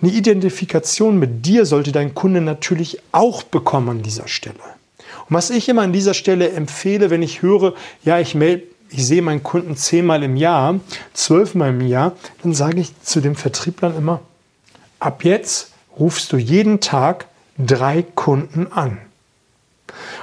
Eine 0.01 0.11
Identifikation 0.11 1.17
mit 1.17 1.45
dir 1.45 1.65
sollte 1.65 1.91
dein 1.91 2.13
Kunde 2.13 2.41
natürlich 2.41 2.99
auch 3.11 3.43
bekommen 3.43 3.89
an 3.89 4.01
dieser 4.03 4.27
Stelle. 4.27 4.74
Und 5.29 5.35
was 5.35 5.49
ich 5.49 5.69
immer 5.69 5.81
an 5.81 5.93
dieser 5.93 6.13
Stelle 6.13 6.51
empfehle, 6.51 7.09
wenn 7.09 7.21
ich 7.21 7.41
höre, 7.41 7.73
ja, 8.03 8.19
ich 8.19 8.35
melde 8.35 8.63
ich 8.89 9.05
sehe 9.05 9.21
meinen 9.21 9.43
Kunden 9.43 9.75
zehnmal 9.75 10.23
im 10.23 10.37
Jahr, 10.37 10.79
zwölfmal 11.13 11.71
im 11.71 11.81
Jahr, 11.81 12.13
dann 12.43 12.53
sage 12.53 12.79
ich 12.79 12.99
zu 13.01 13.19
dem 13.19 13.35
Vertrieblern 13.35 13.97
immer, 13.97 14.21
ab 14.99 15.23
jetzt 15.23 15.71
rufst 15.99 16.31
du 16.31 16.37
jeden 16.37 16.79
Tag 16.79 17.25
drei 17.57 18.03
Kunden 18.03 18.71
an. 18.71 18.99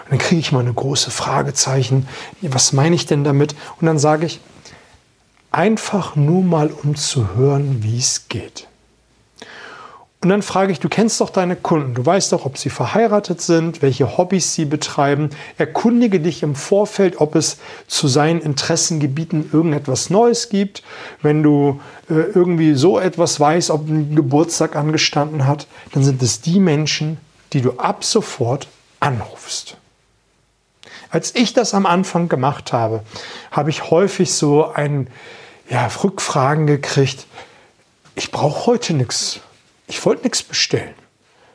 Und 0.04 0.10
dann 0.10 0.18
kriege 0.18 0.40
ich 0.40 0.52
mal 0.52 0.60
eine 0.60 0.72
große 0.72 1.10
Fragezeichen, 1.10 2.08
was 2.40 2.72
meine 2.72 2.94
ich 2.94 3.06
denn 3.06 3.24
damit? 3.24 3.54
Und 3.80 3.86
dann 3.86 3.98
sage 3.98 4.26
ich, 4.26 4.40
einfach 5.50 6.16
nur 6.16 6.42
mal, 6.42 6.70
um 6.70 6.96
zu 6.96 7.34
hören, 7.34 7.82
wie 7.82 7.98
es 7.98 8.28
geht. 8.28 8.68
Und 10.22 10.28
dann 10.28 10.42
frage 10.42 10.70
ich, 10.70 10.78
du 10.78 10.88
kennst 10.88 11.20
doch 11.20 11.30
deine 11.30 11.56
Kunden, 11.56 11.94
du 11.94 12.06
weißt 12.06 12.30
doch, 12.30 12.46
ob 12.46 12.56
sie 12.56 12.70
verheiratet 12.70 13.40
sind, 13.40 13.82
welche 13.82 14.16
Hobbys 14.16 14.54
sie 14.54 14.64
betreiben. 14.64 15.30
Erkundige 15.58 16.20
dich 16.20 16.44
im 16.44 16.54
Vorfeld, 16.54 17.20
ob 17.20 17.34
es 17.34 17.58
zu 17.88 18.06
seinen 18.06 18.40
Interessengebieten 18.40 19.50
irgendetwas 19.52 20.10
Neues 20.10 20.48
gibt. 20.48 20.84
Wenn 21.22 21.42
du 21.42 21.80
äh, 22.08 22.14
irgendwie 22.14 22.74
so 22.74 23.00
etwas 23.00 23.40
weißt, 23.40 23.70
ob 23.70 23.88
ein 23.88 24.14
Geburtstag 24.14 24.76
angestanden 24.76 25.44
hat, 25.48 25.66
dann 25.90 26.04
sind 26.04 26.22
es 26.22 26.40
die 26.40 26.60
Menschen, 26.60 27.18
die 27.52 27.60
du 27.60 27.72
ab 27.72 28.04
sofort 28.04 28.68
anrufst. 29.00 29.76
Als 31.10 31.34
ich 31.34 31.52
das 31.52 31.74
am 31.74 31.84
Anfang 31.84 32.28
gemacht 32.28 32.72
habe, 32.72 33.02
habe 33.50 33.70
ich 33.70 33.90
häufig 33.90 34.32
so 34.32 34.66
ein 34.72 35.08
ja, 35.68 35.90
Rückfragen 36.04 36.68
gekriegt. 36.68 37.26
Ich 38.14 38.30
brauche 38.30 38.66
heute 38.66 38.94
nichts. 38.94 39.40
Ich 39.86 40.04
wollte 40.04 40.22
nichts 40.22 40.42
bestellen. 40.42 40.94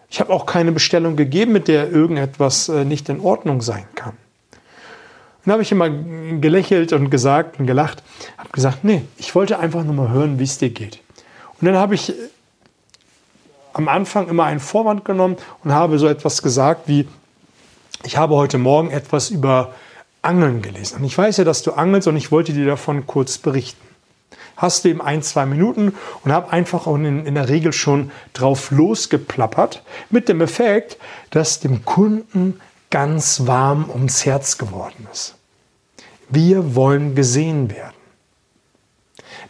Ich 0.10 0.20
habe 0.20 0.32
auch 0.32 0.46
keine 0.46 0.72
Bestellung 0.72 1.16
gegeben, 1.16 1.52
mit 1.52 1.68
der 1.68 1.92
irgendetwas 1.92 2.70
äh, 2.70 2.86
nicht 2.86 3.10
in 3.10 3.20
Ordnung 3.20 3.62
sein 3.62 3.86
kann. 3.96 4.14
Dann 5.44 5.54
habe 5.54 5.64
ich 5.64 5.72
immer 5.72 5.90
gelächelt 5.90 6.92
und 6.92 7.10
gesagt 7.10 7.60
und 7.60 7.68
gelacht, 7.68 8.04
habe 8.38 8.50
gesagt, 8.50 8.84
nee, 8.84 9.04
ich 9.18 9.34
wollte 9.34 9.60
einfach 9.60 9.84
nur 9.84 9.94
mal 9.94 10.10
hören, 10.10 10.40
wie 10.40 10.44
es 10.44 10.58
dir 10.58 10.70
geht. 10.70 11.00
Und 11.60 11.68
dann 11.68 11.76
habe 11.76 11.96
ich 11.96 12.14
am 13.72 13.88
Anfang 13.88 14.28
immer 14.28 14.44
einen 14.44 14.60
Vorwand 14.60 15.06
genommen 15.06 15.38
und 15.64 15.72
habe 15.72 16.00
so 16.00 16.08
etwas 16.08 16.42
gesagt 16.42 16.88
wie, 16.88 17.08
ich 18.04 18.18
habe 18.18 18.36
heute 18.36 18.58
Morgen 18.58 18.90
etwas 18.92 19.30
über 19.30 19.74
Angeln 20.22 20.62
gelesen. 20.62 20.98
Und 20.98 21.06
ich 21.06 21.18
weiß 21.18 21.38
ja, 21.38 21.44
dass 21.44 21.64
du 21.64 21.72
angelst 21.72 22.08
und 22.08 22.18
ich 22.18 22.32
wollte 22.32 22.52
dir 22.54 22.66
davon 22.66 23.08
kurz 23.08 23.38
berichten. 23.38 23.87
Hast 24.58 24.84
du 24.84 24.90
eben 24.90 25.02
ein, 25.02 25.22
zwei 25.22 25.46
Minuten 25.46 25.96
und 26.26 26.32
habe 26.34 26.52
einfach 26.52 26.88
in, 26.88 27.26
in 27.26 27.36
der 27.36 27.48
Regel 27.48 27.72
schon 27.72 28.12
drauf 28.34 28.72
losgeplappert, 28.72 29.84
mit 30.10 30.28
dem 30.28 30.42
Effekt, 30.42 30.98
dass 31.30 31.62
dem 31.62 31.86
Kunden 31.86 32.60
ganz 32.90 33.48
warm 33.48 33.90
ums 33.90 34.26
Herz 34.26 34.58
geworden 34.58 35.08
ist. 35.12 35.36
Wir 36.30 36.76
wollen 36.76 37.16
gesehen 37.16 37.70
werden. 37.70 37.94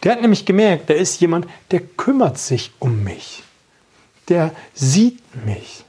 Der 0.04 0.12
hat 0.12 0.22
nämlich 0.22 0.46
gemerkt, 0.46 0.90
da 0.90 0.94
ist 0.94 1.22
jemand, 1.22 1.48
der 1.72 1.82
kümmert 1.82 2.38
sich 2.38 2.72
um 2.80 3.04
mich. 3.04 3.44
Der 4.30 4.52
sieht 4.74 5.22
mich. 5.46 5.84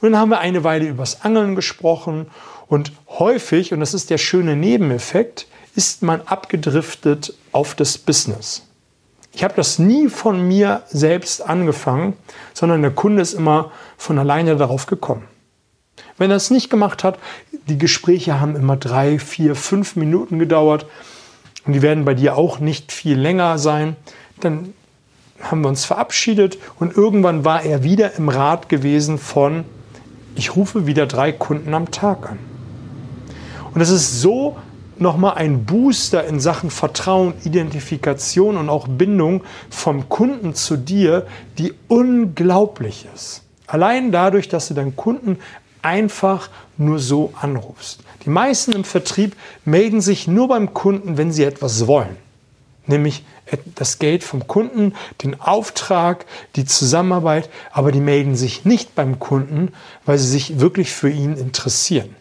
Und 0.00 0.12
dann 0.12 0.20
haben 0.20 0.30
wir 0.30 0.38
eine 0.38 0.64
Weile 0.64 0.88
übers 0.88 1.22
Angeln 1.22 1.56
gesprochen 1.56 2.30
und 2.68 2.92
häufig, 3.08 3.72
und 3.72 3.80
das 3.80 3.94
ist 3.94 4.10
der 4.10 4.18
schöne 4.18 4.56
Nebeneffekt, 4.56 5.46
ist 5.74 6.02
man 6.02 6.22
abgedriftet 6.22 7.34
auf 7.52 7.74
das 7.74 7.98
Business. 7.98 8.66
Ich 9.32 9.44
habe 9.44 9.54
das 9.54 9.78
nie 9.78 10.08
von 10.08 10.46
mir 10.46 10.82
selbst 10.88 11.40
angefangen, 11.42 12.14
sondern 12.52 12.82
der 12.82 12.90
Kunde 12.90 13.22
ist 13.22 13.34
immer 13.34 13.70
von 13.96 14.18
alleine 14.18 14.56
darauf 14.56 14.86
gekommen. 14.86 15.24
Wenn 16.18 16.30
er 16.30 16.36
es 16.36 16.50
nicht 16.50 16.68
gemacht 16.68 17.04
hat, 17.04 17.18
die 17.68 17.78
Gespräche 17.78 18.40
haben 18.40 18.56
immer 18.56 18.76
drei, 18.76 19.18
vier, 19.18 19.54
fünf 19.54 19.96
Minuten 19.96 20.38
gedauert 20.38 20.86
und 21.64 21.72
die 21.72 21.82
werden 21.82 22.04
bei 22.04 22.14
dir 22.14 22.36
auch 22.36 22.58
nicht 22.58 22.92
viel 22.92 23.18
länger 23.18 23.58
sein, 23.58 23.96
dann 24.40 24.74
haben 25.40 25.62
wir 25.62 25.68
uns 25.68 25.84
verabschiedet 25.84 26.58
und 26.78 26.96
irgendwann 26.96 27.44
war 27.44 27.62
er 27.62 27.82
wieder 27.82 28.16
im 28.16 28.28
Rat 28.28 28.68
gewesen 28.68 29.18
von, 29.18 29.64
ich 30.34 30.56
rufe 30.56 30.86
wieder 30.86 31.06
drei 31.06 31.32
Kunden 31.32 31.72
am 31.72 31.90
Tag 31.90 32.30
an. 32.30 32.38
Und 33.72 33.80
es 33.80 33.90
ist 33.90 34.20
so 34.20 34.56
nochmal 35.00 35.34
ein 35.34 35.64
Booster 35.64 36.24
in 36.26 36.40
Sachen 36.40 36.70
Vertrauen, 36.70 37.34
Identifikation 37.44 38.56
und 38.56 38.68
auch 38.68 38.86
Bindung 38.88 39.42
vom 39.70 40.08
Kunden 40.08 40.54
zu 40.54 40.76
dir, 40.76 41.26
die 41.58 41.74
unglaublich 41.88 43.06
ist. 43.14 43.42
Allein 43.66 44.12
dadurch, 44.12 44.48
dass 44.48 44.68
du 44.68 44.74
deinen 44.74 44.96
Kunden 44.96 45.38
einfach 45.82 46.50
nur 46.76 46.98
so 46.98 47.32
anrufst. 47.40 48.00
Die 48.24 48.30
meisten 48.30 48.72
im 48.72 48.84
Vertrieb 48.84 49.36
melden 49.64 50.00
sich 50.00 50.28
nur 50.28 50.48
beim 50.48 50.74
Kunden, 50.74 51.16
wenn 51.16 51.32
sie 51.32 51.44
etwas 51.44 51.86
wollen. 51.86 52.16
Nämlich 52.86 53.24
das 53.74 53.98
Geld 53.98 54.24
vom 54.24 54.46
Kunden, 54.46 54.94
den 55.22 55.40
Auftrag, 55.40 56.26
die 56.56 56.64
Zusammenarbeit, 56.64 57.48
aber 57.72 57.92
die 57.92 58.00
melden 58.00 58.36
sich 58.36 58.64
nicht 58.64 58.94
beim 58.94 59.18
Kunden, 59.18 59.72
weil 60.04 60.18
sie 60.18 60.28
sich 60.28 60.60
wirklich 60.60 60.92
für 60.92 61.10
ihn 61.10 61.36
interessieren. 61.36 62.14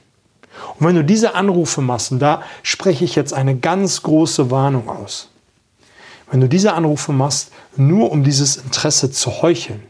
Und 0.79 0.87
wenn 0.87 0.95
du 0.95 1.03
diese 1.03 1.35
Anrufe 1.35 1.81
machst, 1.81 2.11
und 2.11 2.19
da 2.19 2.41
spreche 2.63 3.05
ich 3.05 3.15
jetzt 3.15 3.33
eine 3.33 3.57
ganz 3.57 4.01
große 4.03 4.51
Warnung 4.51 4.89
aus, 4.89 5.29
wenn 6.31 6.41
du 6.41 6.47
diese 6.47 6.73
Anrufe 6.73 7.11
machst, 7.11 7.51
nur 7.75 8.11
um 8.11 8.23
dieses 8.23 8.57
Interesse 8.57 9.11
zu 9.11 9.41
heucheln, 9.41 9.81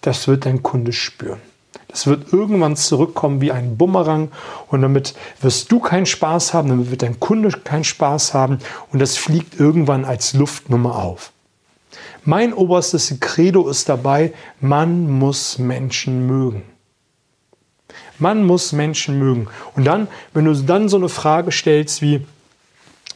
das 0.00 0.26
wird 0.26 0.46
dein 0.46 0.62
Kunde 0.62 0.92
spüren. 0.92 1.40
Das 1.88 2.06
wird 2.06 2.32
irgendwann 2.32 2.76
zurückkommen 2.76 3.40
wie 3.40 3.50
ein 3.50 3.76
Bumerang 3.76 4.30
und 4.68 4.82
damit 4.82 5.14
wirst 5.40 5.72
du 5.72 5.80
keinen 5.80 6.06
Spaß 6.06 6.54
haben, 6.54 6.68
damit 6.68 6.90
wird 6.90 7.02
dein 7.02 7.18
Kunde 7.18 7.50
keinen 7.50 7.84
Spaß 7.84 8.32
haben 8.32 8.58
und 8.92 9.00
das 9.00 9.16
fliegt 9.16 9.58
irgendwann 9.58 10.04
als 10.04 10.32
Luftnummer 10.32 10.96
auf. 10.96 11.32
Mein 12.24 12.52
oberstes 12.52 13.18
Credo 13.18 13.68
ist 13.68 13.88
dabei, 13.88 14.32
man 14.60 15.10
muss 15.10 15.58
Menschen 15.58 16.26
mögen. 16.26 16.62
Man 18.20 18.44
muss 18.44 18.72
Menschen 18.72 19.18
mögen. 19.18 19.48
Und 19.74 19.84
dann, 19.84 20.08
wenn 20.32 20.44
du 20.44 20.54
dann 20.54 20.88
so 20.88 20.96
eine 20.96 21.08
Frage 21.08 21.52
stellst 21.52 22.02
wie, 22.02 22.26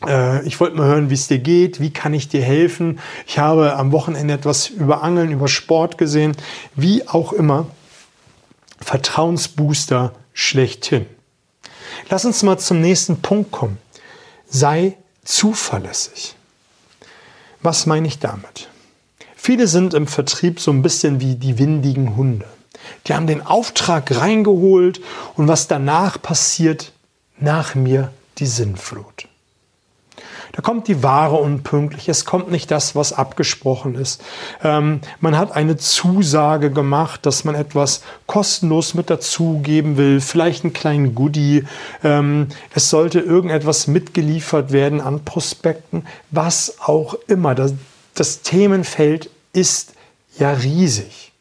äh, 0.06 0.46
ich 0.46 0.58
wollte 0.60 0.76
mal 0.76 0.86
hören, 0.86 1.10
wie 1.10 1.14
es 1.14 1.28
dir 1.28 1.38
geht, 1.38 1.80
wie 1.80 1.92
kann 1.92 2.14
ich 2.14 2.28
dir 2.28 2.42
helfen, 2.42 2.98
ich 3.26 3.38
habe 3.38 3.76
am 3.76 3.92
Wochenende 3.92 4.34
etwas 4.34 4.68
über 4.68 5.02
Angeln, 5.02 5.30
über 5.30 5.48
Sport 5.48 5.98
gesehen, 5.98 6.36
wie 6.74 7.06
auch 7.06 7.32
immer, 7.32 7.66
Vertrauensbooster 8.80 10.14
schlechthin. 10.32 11.06
Lass 12.10 12.24
uns 12.24 12.42
mal 12.42 12.58
zum 12.58 12.80
nächsten 12.80 13.22
Punkt 13.22 13.50
kommen. 13.50 13.78
Sei 14.48 14.96
zuverlässig. 15.24 16.34
Was 17.62 17.86
meine 17.86 18.06
ich 18.06 18.18
damit? 18.18 18.68
Viele 19.36 19.68
sind 19.68 19.94
im 19.94 20.06
Vertrieb 20.06 20.60
so 20.60 20.70
ein 20.70 20.82
bisschen 20.82 21.20
wie 21.20 21.36
die 21.36 21.58
windigen 21.58 22.16
Hunde. 22.16 22.46
Die 23.06 23.14
haben 23.14 23.26
den 23.26 23.44
Auftrag 23.44 24.16
reingeholt 24.16 25.00
und 25.36 25.48
was 25.48 25.68
danach 25.68 26.20
passiert, 26.20 26.92
nach 27.38 27.74
mir 27.74 28.12
die 28.38 28.46
Sinnflut. 28.46 29.28
Da 30.54 30.62
kommt 30.62 30.86
die 30.86 31.02
Ware 31.02 31.34
unpünktlich, 31.34 32.08
es 32.08 32.24
kommt 32.24 32.48
nicht 32.48 32.70
das, 32.70 32.94
was 32.94 33.12
abgesprochen 33.12 33.96
ist. 33.96 34.22
Ähm, 34.62 35.00
man 35.18 35.36
hat 35.36 35.50
eine 35.50 35.76
Zusage 35.76 36.70
gemacht, 36.70 37.26
dass 37.26 37.42
man 37.42 37.56
etwas 37.56 38.02
kostenlos 38.28 38.94
mit 38.94 39.10
dazugeben 39.10 39.96
will, 39.96 40.20
vielleicht 40.20 40.62
einen 40.62 40.72
kleinen 40.72 41.16
Goodie. 41.16 41.64
Ähm, 42.04 42.46
es 42.72 42.88
sollte 42.88 43.18
irgendetwas 43.18 43.88
mitgeliefert 43.88 44.70
werden 44.70 45.00
an 45.00 45.24
Prospekten, 45.24 46.06
was 46.30 46.76
auch 46.78 47.14
immer. 47.26 47.56
Das, 47.56 47.74
das 48.14 48.42
Themenfeld 48.42 49.30
ist 49.52 49.94
ja 50.38 50.52
riesig. 50.52 51.32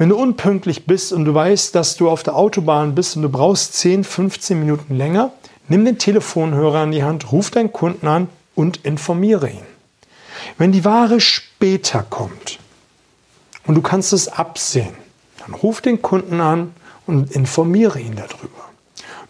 Wenn 0.00 0.08
du 0.08 0.16
unpünktlich 0.16 0.86
bist 0.86 1.12
und 1.12 1.26
du 1.26 1.34
weißt, 1.34 1.74
dass 1.74 1.96
du 1.96 2.08
auf 2.08 2.22
der 2.22 2.34
Autobahn 2.34 2.94
bist 2.94 3.16
und 3.16 3.22
du 3.22 3.28
brauchst 3.28 3.74
10, 3.74 4.02
15 4.02 4.58
Minuten 4.58 4.96
länger, 4.96 5.30
Nimm 5.70 5.84
den 5.84 5.98
Telefonhörer 5.98 6.82
in 6.82 6.90
die 6.90 7.04
Hand, 7.04 7.30
ruf 7.30 7.52
deinen 7.52 7.72
Kunden 7.72 8.08
an 8.08 8.28
und 8.56 8.78
informiere 8.84 9.48
ihn. 9.48 9.62
Wenn 10.58 10.72
die 10.72 10.84
Ware 10.84 11.20
später 11.20 12.02
kommt 12.02 12.58
und 13.68 13.76
du 13.76 13.80
kannst 13.80 14.12
es 14.12 14.26
absehen, 14.26 14.92
dann 15.38 15.54
ruf 15.54 15.80
den 15.80 16.02
Kunden 16.02 16.40
an 16.40 16.74
und 17.06 17.30
informiere 17.30 18.00
ihn 18.00 18.16
darüber. 18.16 18.68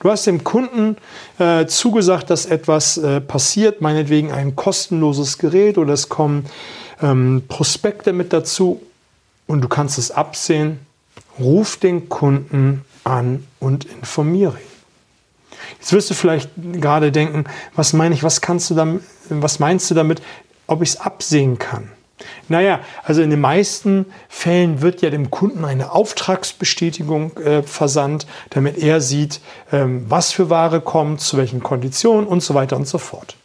Du 0.00 0.10
hast 0.10 0.26
dem 0.26 0.42
Kunden 0.42 0.96
äh, 1.38 1.66
zugesagt, 1.66 2.30
dass 2.30 2.46
etwas 2.46 2.96
äh, 2.96 3.20
passiert, 3.20 3.82
meinetwegen 3.82 4.32
ein 4.32 4.56
kostenloses 4.56 5.36
Gerät 5.36 5.76
oder 5.76 5.92
es 5.92 6.08
kommen 6.08 6.46
ähm, 7.02 7.42
Prospekte 7.48 8.14
mit 8.14 8.32
dazu 8.32 8.80
und 9.50 9.62
du 9.62 9.68
kannst 9.68 9.98
es 9.98 10.12
absehen. 10.12 10.78
Ruf 11.38 11.76
den 11.76 12.08
Kunden 12.08 12.84
an 13.02 13.46
und 13.58 13.84
informiere 13.84 14.52
ihn. 14.52 15.56
Jetzt 15.78 15.92
wirst 15.92 16.08
du 16.10 16.14
vielleicht 16.14 16.50
gerade 16.56 17.10
denken, 17.10 17.44
was 17.74 17.92
meine 17.92 18.14
ich, 18.14 18.22
was 18.22 18.40
kannst 18.40 18.70
du 18.70 18.74
damit, 18.74 19.02
was 19.28 19.58
meinst 19.58 19.90
du 19.90 19.94
damit, 19.94 20.22
ob 20.66 20.82
ich 20.82 20.90
es 20.90 21.00
absehen 21.00 21.58
kann? 21.58 21.90
Naja, 22.48 22.80
also 23.02 23.22
in 23.22 23.30
den 23.30 23.40
meisten 23.40 24.06
Fällen 24.28 24.82
wird 24.82 25.02
ja 25.02 25.10
dem 25.10 25.30
Kunden 25.30 25.64
eine 25.64 25.90
Auftragsbestätigung 25.90 27.36
äh, 27.38 27.62
versandt, 27.62 28.26
damit 28.50 28.78
er 28.78 29.00
sieht, 29.00 29.40
ähm, 29.72 30.04
was 30.08 30.30
für 30.30 30.50
Ware 30.50 30.80
kommt, 30.80 31.22
zu 31.22 31.38
welchen 31.38 31.62
Konditionen 31.62 32.26
und 32.26 32.42
so 32.42 32.54
weiter 32.54 32.76
und 32.76 32.86
so 32.86 32.98
fort. 32.98 33.36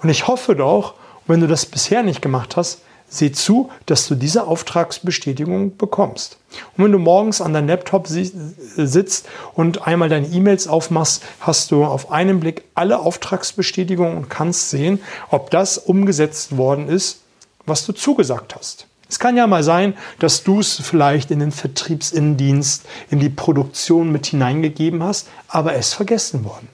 Und 0.00 0.10
ich 0.10 0.28
hoffe 0.28 0.54
doch, 0.54 0.94
wenn 1.26 1.40
du 1.40 1.46
das 1.46 1.66
bisher 1.66 2.02
nicht 2.02 2.22
gemacht 2.22 2.56
hast, 2.56 2.82
Sieh 3.08 3.30
zu, 3.30 3.70
dass 3.86 4.08
du 4.08 4.16
diese 4.16 4.46
Auftragsbestätigung 4.46 5.76
bekommst. 5.76 6.38
Und 6.76 6.84
wenn 6.84 6.92
du 6.92 6.98
morgens 6.98 7.40
an 7.40 7.52
deinem 7.52 7.68
Laptop 7.68 8.08
sitzt 8.08 9.28
und 9.54 9.86
einmal 9.86 10.08
deine 10.08 10.26
E-Mails 10.26 10.66
aufmachst, 10.66 11.22
hast 11.40 11.70
du 11.70 11.84
auf 11.84 12.10
einen 12.10 12.40
Blick 12.40 12.64
alle 12.74 12.98
Auftragsbestätigungen 12.98 14.16
und 14.16 14.30
kannst 14.30 14.70
sehen, 14.70 15.00
ob 15.30 15.50
das 15.50 15.78
umgesetzt 15.78 16.56
worden 16.56 16.88
ist, 16.88 17.20
was 17.66 17.86
du 17.86 17.92
zugesagt 17.92 18.56
hast. 18.56 18.86
Es 19.08 19.18
kann 19.18 19.36
ja 19.36 19.46
mal 19.46 19.62
sein, 19.62 19.94
dass 20.18 20.42
du 20.42 20.58
es 20.60 20.80
vielleicht 20.82 21.30
in 21.30 21.38
den 21.38 21.52
Vertriebsinnendienst, 21.52 22.84
in 23.10 23.20
die 23.20 23.28
Produktion 23.28 24.10
mit 24.10 24.26
hineingegeben 24.26 25.02
hast, 25.04 25.28
aber 25.46 25.74
es 25.74 25.92
vergessen 25.92 26.44
worden. 26.44 26.68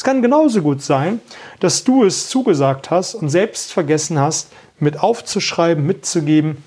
Es 0.00 0.04
kann 0.04 0.22
genauso 0.22 0.62
gut 0.62 0.80
sein, 0.80 1.20
dass 1.58 1.84
du 1.84 2.04
es 2.04 2.30
zugesagt 2.30 2.90
hast 2.90 3.14
und 3.14 3.28
selbst 3.28 3.70
vergessen 3.70 4.18
hast, 4.18 4.48
mit 4.78 4.98
aufzuschreiben, 4.98 5.84
mitzugeben, 5.84 6.64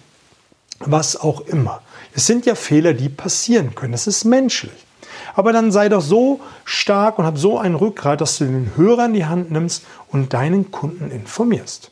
was 0.77 1.19
auch 1.19 1.41
immer. 1.47 1.81
Es 2.13 2.27
sind 2.27 2.45
ja 2.45 2.53
Fehler, 2.53 2.93
die 2.93 3.09
passieren 3.09 3.73
können. 3.73 3.93
Das 3.93 4.05
ist 4.05 4.23
menschlich. 4.23 4.85
Aber 5.33 5.51
dann 5.51 5.71
sei 5.71 5.89
doch 5.89 6.03
so 6.03 6.41
stark 6.63 7.17
und 7.17 7.25
hab 7.25 7.39
so 7.39 7.57
ein 7.57 7.73
Rückgrat, 7.73 8.21
dass 8.21 8.37
du 8.37 8.45
den 8.45 8.73
Hörer 8.75 9.05
in 9.05 9.15
die 9.15 9.25
Hand 9.25 9.49
nimmst 9.49 9.83
und 10.09 10.33
deinen 10.33 10.69
Kunden 10.69 11.09
informierst. 11.09 11.89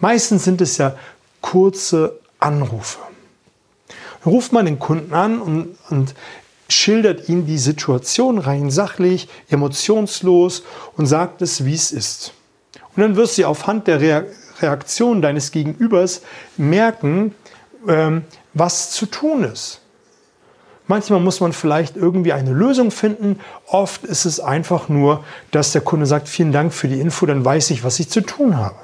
Meistens 0.00 0.42
sind 0.42 0.60
es 0.60 0.76
ja 0.78 0.96
kurze 1.40 2.18
Anrufe. 2.40 2.98
Ruft 4.26 4.52
man 4.52 4.64
den 4.64 4.80
Kunden 4.80 5.14
an 5.14 5.40
und, 5.40 5.76
und 5.90 6.16
schildert 6.68 7.28
ihm 7.28 7.46
die 7.46 7.58
Situation 7.58 8.38
rein 8.38 8.70
sachlich, 8.70 9.28
emotionslos 9.48 10.62
und 10.96 11.06
sagt 11.06 11.42
es, 11.42 11.64
wie 11.64 11.74
es 11.74 11.92
ist. 11.92 12.32
Und 12.96 13.02
dann 13.02 13.16
wirst 13.16 13.38
du 13.38 13.46
auf 13.46 13.66
Hand 13.66 13.86
der 13.86 14.26
Reaktion 14.60 15.20
deines 15.20 15.50
Gegenübers 15.50 16.22
merken, 16.56 17.34
ähm, 17.88 18.22
was 18.52 18.90
zu 18.90 19.06
tun 19.06 19.44
ist. 19.44 19.80
Manchmal 20.86 21.20
muss 21.20 21.40
man 21.40 21.52
vielleicht 21.52 21.96
irgendwie 21.96 22.34
eine 22.34 22.52
Lösung 22.52 22.90
finden. 22.90 23.40
Oft 23.66 24.04
ist 24.04 24.26
es 24.26 24.38
einfach 24.38 24.88
nur, 24.88 25.24
dass 25.50 25.72
der 25.72 25.80
Kunde 25.80 26.04
sagt, 26.04 26.28
vielen 26.28 26.52
Dank 26.52 26.74
für 26.74 26.88
die 26.88 27.00
Info, 27.00 27.24
dann 27.24 27.44
weiß 27.44 27.70
ich, 27.70 27.84
was 27.84 27.98
ich 28.00 28.10
zu 28.10 28.20
tun 28.20 28.58
habe. 28.58 28.76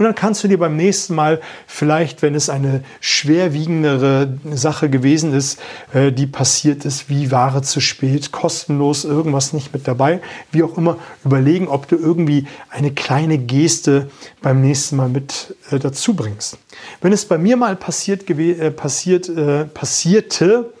Und 0.00 0.06
dann 0.06 0.14
kannst 0.14 0.42
du 0.42 0.48
dir 0.48 0.58
beim 0.58 0.78
nächsten 0.78 1.14
Mal 1.14 1.42
vielleicht, 1.66 2.22
wenn 2.22 2.34
es 2.34 2.48
eine 2.48 2.82
schwerwiegendere 3.00 4.38
Sache 4.50 4.88
gewesen 4.88 5.34
ist, 5.34 5.60
äh, 5.92 6.10
die 6.10 6.26
passiert 6.26 6.86
ist, 6.86 7.10
wie 7.10 7.30
Ware 7.30 7.60
zu 7.60 7.82
spät, 7.82 8.32
kostenlos, 8.32 9.04
irgendwas 9.04 9.52
nicht 9.52 9.74
mit 9.74 9.86
dabei, 9.86 10.22
wie 10.52 10.62
auch 10.62 10.78
immer, 10.78 10.96
überlegen, 11.22 11.68
ob 11.68 11.86
du 11.86 11.96
irgendwie 11.96 12.46
eine 12.70 12.92
kleine 12.92 13.36
Geste 13.36 14.08
beim 14.40 14.62
nächsten 14.62 14.96
Mal 14.96 15.10
mit 15.10 15.54
äh, 15.70 15.78
dazu 15.78 16.14
bringst. 16.14 16.56
Wenn 17.02 17.12
es 17.12 17.26
bei 17.26 17.36
mir 17.36 17.58
mal 17.58 17.76
passiert, 17.76 18.30
äh, 18.30 18.70
passiert, 18.70 19.30
passierte, 19.74 20.72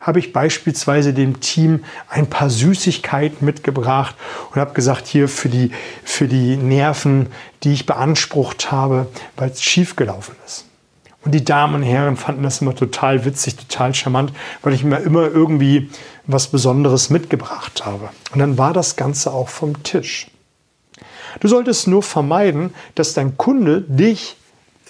habe 0.00 0.18
ich 0.18 0.32
beispielsweise 0.32 1.12
dem 1.12 1.40
Team 1.40 1.84
ein 2.08 2.26
paar 2.26 2.48
Süßigkeiten 2.48 3.44
mitgebracht 3.44 4.16
und 4.50 4.60
habe 4.60 4.72
gesagt, 4.72 5.06
hier 5.06 5.28
für 5.28 5.50
die, 5.50 5.72
für 6.02 6.26
die 6.26 6.56
Nerven, 6.56 7.26
die 7.62 7.72
ich 7.72 7.86
beansprucht 7.86 8.72
habe, 8.72 9.06
weil 9.36 9.50
es 9.50 9.62
schiefgelaufen 9.62 10.34
ist. 10.46 10.64
Und 11.22 11.32
die 11.32 11.44
Damen 11.44 11.74
und 11.74 11.82
Herren 11.82 12.16
fanden 12.16 12.42
das 12.42 12.62
immer 12.62 12.74
total 12.74 13.26
witzig, 13.26 13.56
total 13.56 13.94
charmant, 13.94 14.32
weil 14.62 14.72
ich 14.72 14.84
mir 14.84 15.00
immer 15.00 15.24
irgendwie 15.24 15.90
was 16.26 16.46
Besonderes 16.46 17.10
mitgebracht 17.10 17.84
habe. 17.84 18.08
Und 18.32 18.38
dann 18.38 18.56
war 18.56 18.72
das 18.72 18.96
Ganze 18.96 19.30
auch 19.32 19.50
vom 19.50 19.82
Tisch. 19.82 20.28
Du 21.40 21.48
solltest 21.48 21.86
nur 21.86 22.02
vermeiden, 22.02 22.72
dass 22.94 23.12
dein 23.12 23.36
Kunde 23.36 23.82
dich 23.82 24.36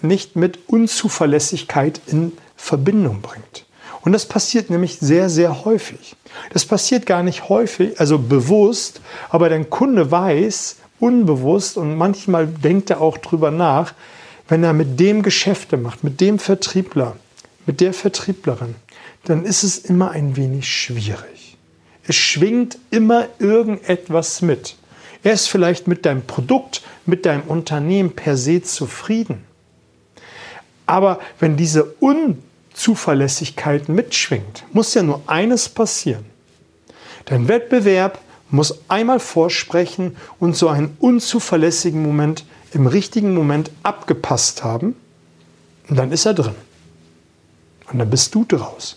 nicht 0.03 0.37
mit 0.37 0.69
Unzuverlässigkeit 0.69 2.01
in 2.07 2.33
Verbindung 2.57 3.21
bringt. 3.23 3.67
Und 4.03 4.13
das 4.13 4.27
passiert 4.27 4.71
nämlich 4.71 4.99
sehr, 4.99 5.29
sehr 5.29 5.65
häufig. 5.65 6.17
Das 6.53 6.65
passiert 6.65 7.07
gar 7.07 7.23
nicht 7.23 7.49
häufig, 7.49 8.01
also 8.01 8.19
bewusst, 8.19 9.01
aber 9.29 9.49
dein 9.49 9.69
Kunde 9.69 10.11
weiß, 10.11 10.77
unbewusst 11.01 11.77
und 11.77 11.97
manchmal 11.97 12.47
denkt 12.47 12.91
er 12.91 13.01
auch 13.01 13.19
drüber 13.19 13.51
nach, 13.51 13.95
wenn 14.49 14.65
er 14.65 14.73
mit 14.73 14.99
dem 14.99 15.23
Geschäfte 15.23 15.77
macht, 15.77 16.03
mit 16.03 16.21
dem 16.21 16.39
Vertriebler, 16.39 17.17
mit 17.67 17.81
der 17.81 17.93
Vertrieblerin, 17.93 18.75
dann 19.25 19.45
ist 19.45 19.63
es 19.63 19.79
immer 19.79 20.11
ein 20.11 20.37
wenig 20.37 20.69
schwierig. 20.69 21.57
Es 22.07 22.17
schwingt 22.17 22.79
immer 22.91 23.29
irgendetwas 23.39 24.43
mit. 24.43 24.77
Er 25.23 25.33
ist 25.33 25.49
vielleicht 25.49 25.87
mit 25.87 26.07
deinem 26.07 26.23
Produkt, 26.23 26.83
mit 27.07 27.27
deinem 27.27 27.43
Unternehmen 27.43 28.13
per 28.13 28.37
se 28.37 28.63
zufrieden. 28.63 29.45
Aber 30.87 31.21
wenn 31.39 31.57
diese 31.57 31.95
Un 32.01 32.43
Zuverlässigkeit 32.81 33.91
mitschwingt, 33.91 34.65
muss 34.73 34.95
ja 34.95 35.03
nur 35.03 35.23
eines 35.27 35.69
passieren. 35.69 36.25
Dein 37.27 37.47
Wettbewerb 37.47 38.21
muss 38.51 38.81
einmal 38.89 39.21
vorsprechen 39.21 40.17
und 40.39 40.57
so 40.57 40.69
einen 40.69 40.97
unzuverlässigen 40.99 42.03
Moment 42.03 42.45
im 42.73 42.87
richtigen 42.87 43.35
Moment 43.35 43.71
abgepasst 43.83 44.65
haben. 44.65 44.97
Und 45.89 45.97
dann 45.97 46.11
ist 46.11 46.25
er 46.25 46.33
drin. 46.33 46.55
Und 47.93 47.99
dann 47.99 48.09
bist 48.09 48.35
du 48.35 48.47
draus. 48.47 48.97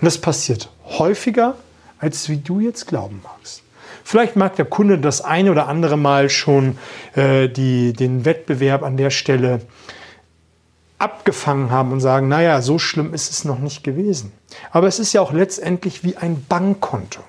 Und 0.00 0.06
das 0.06 0.18
passiert 0.18 0.70
häufiger, 0.84 1.56
als 1.98 2.30
wie 2.30 2.38
du 2.38 2.60
jetzt 2.60 2.86
glauben 2.86 3.20
magst. 3.22 3.62
Vielleicht 4.02 4.34
mag 4.34 4.56
der 4.56 4.64
Kunde 4.64 4.98
das 4.98 5.20
eine 5.20 5.50
oder 5.50 5.68
andere 5.68 5.98
Mal 5.98 6.30
schon 6.30 6.78
äh, 7.16 7.48
die, 7.48 7.92
den 7.92 8.24
Wettbewerb 8.24 8.82
an 8.82 8.96
der 8.96 9.10
Stelle 9.10 9.60
abgefangen 10.98 11.70
haben 11.70 11.92
und 11.92 12.00
sagen, 12.00 12.28
naja, 12.28 12.62
so 12.62 12.78
schlimm 12.78 13.12
ist 13.12 13.30
es 13.30 13.44
noch 13.44 13.58
nicht 13.58 13.84
gewesen. 13.84 14.32
Aber 14.70 14.86
es 14.86 14.98
ist 14.98 15.12
ja 15.12 15.20
auch 15.20 15.32
letztendlich 15.32 16.04
wie 16.04 16.16
ein 16.16 16.44
Bankkonto. 16.48 17.20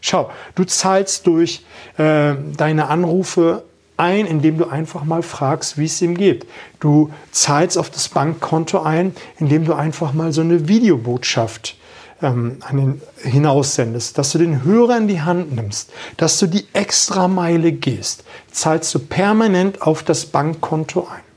Schau, 0.00 0.30
du 0.54 0.64
zahlst 0.64 1.26
durch 1.26 1.64
äh, 1.96 2.34
deine 2.56 2.88
Anrufe 2.88 3.64
ein, 3.96 4.26
indem 4.26 4.58
du 4.58 4.66
einfach 4.66 5.04
mal 5.04 5.22
fragst, 5.22 5.78
wie 5.78 5.84
es 5.84 6.02
ihm 6.02 6.16
geht. 6.16 6.46
Du 6.80 7.10
zahlst 7.30 7.78
auf 7.78 7.90
das 7.90 8.08
Bankkonto 8.08 8.80
ein, 8.80 9.14
indem 9.38 9.64
du 9.64 9.74
einfach 9.74 10.12
mal 10.12 10.32
so 10.32 10.40
eine 10.40 10.66
Videobotschaft 10.66 11.76
ähm, 12.22 12.58
hinaussendest, 13.16 14.16
dass 14.18 14.32
du 14.32 14.38
den 14.38 14.64
Hörer 14.64 14.96
in 14.96 15.08
die 15.08 15.20
Hand 15.20 15.54
nimmst, 15.54 15.92
dass 16.16 16.38
du 16.38 16.46
die 16.46 16.66
Extrameile 16.72 17.72
gehst, 17.72 18.24
zahlst 18.50 18.94
du 18.94 18.98
permanent 18.98 19.82
auf 19.82 20.02
das 20.02 20.26
Bankkonto 20.26 21.08
ein. 21.10 21.31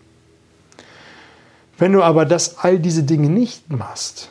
Wenn 1.77 1.91
du 1.91 2.03
aber 2.03 2.25
das 2.25 2.59
all 2.59 2.79
diese 2.79 3.03
Dinge 3.03 3.29
nicht 3.29 3.69
machst 3.71 4.29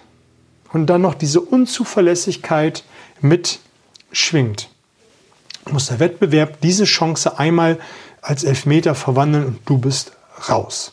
und 0.72 0.86
dann 0.86 1.02
noch 1.02 1.14
diese 1.14 1.40
Unzuverlässigkeit 1.40 2.84
mitschwingt, 3.20 4.70
muss 5.70 5.86
der 5.86 6.00
Wettbewerb 6.00 6.60
diese 6.60 6.84
Chance 6.84 7.38
einmal 7.38 7.78
als 8.22 8.44
Elfmeter 8.44 8.94
verwandeln 8.94 9.46
und 9.46 9.58
du 9.66 9.78
bist 9.78 10.12
raus. 10.48 10.92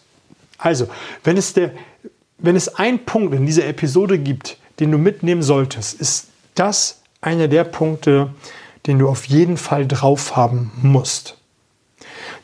Also, 0.57 0.87
wenn 1.23 1.37
es, 1.37 1.53
der, 1.53 1.71
wenn 2.37 2.55
es 2.55 2.75
einen 2.75 3.05
Punkt 3.05 3.33
in 3.33 3.45
dieser 3.45 3.65
Episode 3.65 4.19
gibt, 4.19 4.57
den 4.79 4.91
du 4.91 4.97
mitnehmen 4.97 5.41
solltest, 5.41 5.99
ist 5.99 6.27
das 6.55 7.01
einer 7.21 7.47
der 7.47 7.63
Punkte, 7.63 8.33
den 8.87 8.99
du 8.99 9.07
auf 9.07 9.25
jeden 9.25 9.57
Fall 9.57 9.87
drauf 9.87 10.35
haben 10.35 10.71
musst. 10.81 11.37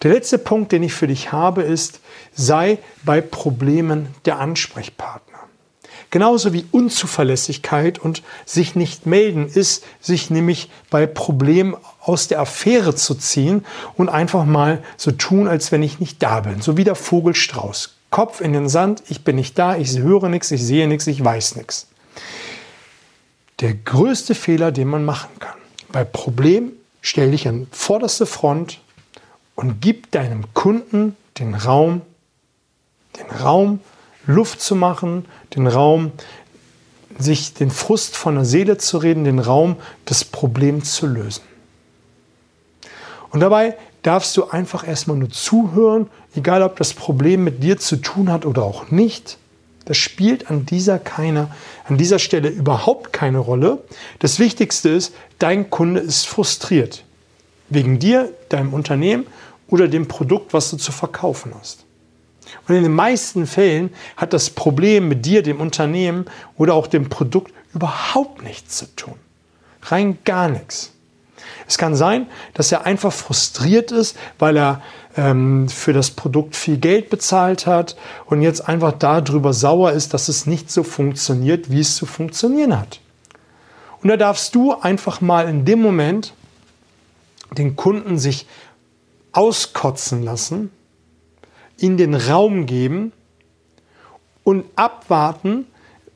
Der 0.03 0.13
letzte 0.13 0.37
Punkt, 0.37 0.71
den 0.71 0.83
ich 0.83 0.93
für 0.93 1.07
dich 1.07 1.31
habe, 1.31 1.63
ist, 1.63 1.99
sei 2.33 2.77
bei 3.03 3.21
Problemen 3.21 4.07
der 4.25 4.39
Ansprechpartner. 4.39 5.37
Genauso 6.09 6.53
wie 6.53 6.65
Unzuverlässigkeit 6.71 7.99
und 7.99 8.23
sich 8.45 8.75
nicht 8.75 9.05
melden 9.05 9.47
ist, 9.47 9.83
sich 9.99 10.29
nämlich 10.29 10.69
bei 10.89 11.05
Problemen 11.05 11.75
aus 11.99 12.29
der 12.29 12.39
Affäre 12.39 12.95
zu 12.95 13.15
ziehen 13.15 13.65
und 13.95 14.07
einfach 14.07 14.45
mal 14.45 14.81
so 14.95 15.11
tun, 15.11 15.47
als 15.47 15.71
wenn 15.71 15.83
ich 15.83 15.99
nicht 15.99 16.23
da 16.23 16.39
bin. 16.41 16.61
So 16.61 16.77
wie 16.77 16.85
der 16.85 16.95
Vogelstrauß. 16.95 17.95
Kopf 18.09 18.39
in 18.39 18.53
den 18.53 18.69
Sand, 18.69 19.03
ich 19.09 19.25
bin 19.25 19.35
nicht 19.35 19.59
da, 19.59 19.75
ich 19.75 19.97
höre 19.97 20.29
nichts, 20.29 20.49
ich 20.51 20.63
sehe 20.63 20.87
nichts, 20.87 21.07
ich 21.07 21.21
weiß 21.21 21.57
nichts. 21.57 21.87
Der 23.59 23.73
größte 23.73 24.33
Fehler, 24.33 24.71
den 24.71 24.87
man 24.87 25.03
machen 25.03 25.29
kann. 25.39 25.57
Bei 25.91 26.05
Problem 26.05 26.71
stell 27.01 27.31
dich 27.31 27.47
an 27.49 27.67
vorderste 27.71 28.25
Front 28.25 28.79
und 29.57 29.81
gib 29.81 30.11
deinem 30.11 30.53
Kunden 30.53 31.17
den 31.39 31.55
Raum, 31.55 32.01
den 33.17 33.29
Raum, 33.37 33.79
Luft 34.27 34.61
zu 34.61 34.75
machen, 34.75 35.25
den 35.55 35.67
Raum, 35.67 36.11
sich 37.17 37.55
den 37.55 37.71
Frust 37.71 38.15
von 38.15 38.35
der 38.35 38.45
Seele 38.45 38.77
zu 38.77 38.99
reden, 38.99 39.23
den 39.23 39.39
Raum, 39.39 39.77
das 40.05 40.23
Problem 40.23 40.83
zu 40.83 41.07
lösen. 41.07 41.41
Und 43.31 43.39
dabei 43.39 43.75
darfst 44.03 44.37
du 44.37 44.45
einfach 44.45 44.87
erstmal 44.87 45.17
nur 45.17 45.31
zuhören, 45.31 46.07
egal 46.35 46.61
ob 46.61 46.75
das 46.77 46.93
Problem 46.93 47.43
mit 47.43 47.63
dir 47.63 47.77
zu 47.77 47.97
tun 47.97 48.31
hat 48.31 48.45
oder 48.45 48.63
auch 48.63 48.91
nicht. 48.91 49.37
Das 49.85 49.97
spielt 49.97 50.51
an 50.51 50.67
dieser, 50.67 50.99
keine, 50.99 51.49
an 51.85 51.97
dieser 51.97 52.19
Stelle 52.19 52.49
überhaupt 52.49 53.11
keine 53.11 53.39
Rolle. 53.39 53.79
Das 54.19 54.37
Wichtigste 54.37 54.89
ist, 54.89 55.15
dein 55.39 55.71
Kunde 55.71 56.01
ist 56.01 56.27
frustriert. 56.27 57.03
Wegen 57.69 57.97
dir, 57.97 58.31
deinem 58.49 58.73
Unternehmen 58.73 59.25
oder 59.69 59.87
dem 59.87 60.07
Produkt, 60.07 60.53
was 60.53 60.71
du 60.71 60.77
zu 60.77 60.91
verkaufen 60.91 61.53
hast. 61.59 61.85
Und 62.67 62.75
in 62.75 62.83
den 62.83 62.93
meisten 62.93 63.45
Fällen 63.45 63.93
hat 64.15 64.33
das 64.33 64.49
Problem 64.49 65.07
mit 65.07 65.25
dir, 65.25 65.43
dem 65.43 65.59
Unternehmen 65.59 66.25
oder 66.55 66.73
auch 66.73 66.87
dem 66.87 67.09
Produkt 67.09 67.53
überhaupt 67.73 68.43
nichts 68.43 68.77
zu 68.77 68.95
tun. 68.95 69.15
Rein 69.83 70.17
gar 70.23 70.47
nichts. 70.49 70.91
Es 71.67 71.77
kann 71.77 71.95
sein, 71.95 72.27
dass 72.53 72.71
er 72.71 72.85
einfach 72.85 73.11
frustriert 73.11 73.91
ist, 73.91 74.17
weil 74.39 74.57
er 74.57 74.81
ähm, 75.17 75.67
für 75.67 75.93
das 75.93 76.11
Produkt 76.11 76.55
viel 76.55 76.77
Geld 76.77 77.09
bezahlt 77.09 77.65
hat 77.65 77.97
und 78.25 78.41
jetzt 78.41 78.67
einfach 78.67 78.93
darüber 78.93 79.53
sauer 79.53 79.91
ist, 79.91 80.13
dass 80.13 80.29
es 80.29 80.45
nicht 80.45 80.71
so 80.71 80.83
funktioniert, 80.83 81.69
wie 81.69 81.81
es 81.81 81.95
zu 81.95 82.05
funktionieren 82.05 82.79
hat. 82.79 83.01
Und 84.01 84.09
da 84.09 84.17
darfst 84.17 84.55
du 84.55 84.73
einfach 84.73 85.21
mal 85.21 85.49
in 85.49 85.65
dem 85.65 85.81
Moment 85.81 86.33
den 87.57 87.75
Kunden 87.75 88.17
sich 88.17 88.45
auskotzen 89.37 90.23
lassen, 90.23 90.71
in 91.77 91.95
den 91.97 92.15
Raum 92.15 92.65
geben 92.65 93.13
und 94.43 94.65
abwarten 94.75 95.67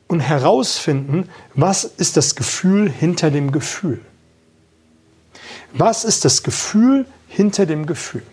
und 0.08 0.22
herausfinden, 0.22 1.30
was 1.54 1.84
ist 1.84 2.18
das 2.18 2.36
Gefühl 2.36 2.90
hinter 2.90 3.30
dem 3.30 3.52
Gefühl. 3.52 4.02
Was 5.74 6.04
ist 6.04 6.26
das 6.26 6.42
Gefühl 6.42 7.06
hinter 7.28 7.68
dem 7.68 7.86
Gefühl? 7.86 8.24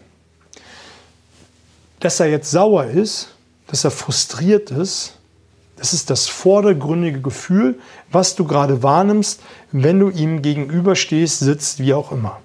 Dass 2.01 2.19
er 2.19 2.29
jetzt 2.29 2.51
sauer 2.51 2.85
ist, 2.85 3.35
dass 3.67 3.85
er 3.85 3.91
frustriert 3.91 4.71
ist, 4.71 5.19
das 5.77 5.93
ist 5.93 6.09
das 6.09 6.29
vordergründige 6.29 7.21
Gefühl, 7.21 7.79
was 8.11 8.37
du 8.37 8.47
gerade 8.47 8.83
wahrnimmst, 8.83 9.43
wenn 9.71 10.01
du 10.01 10.09
ihm 10.09 10.41
gegenüberstehst, 10.41 11.41
sitzt, 11.41 11.79
wie 11.79 11.93
auch 11.93 12.11
immer. 12.11 12.41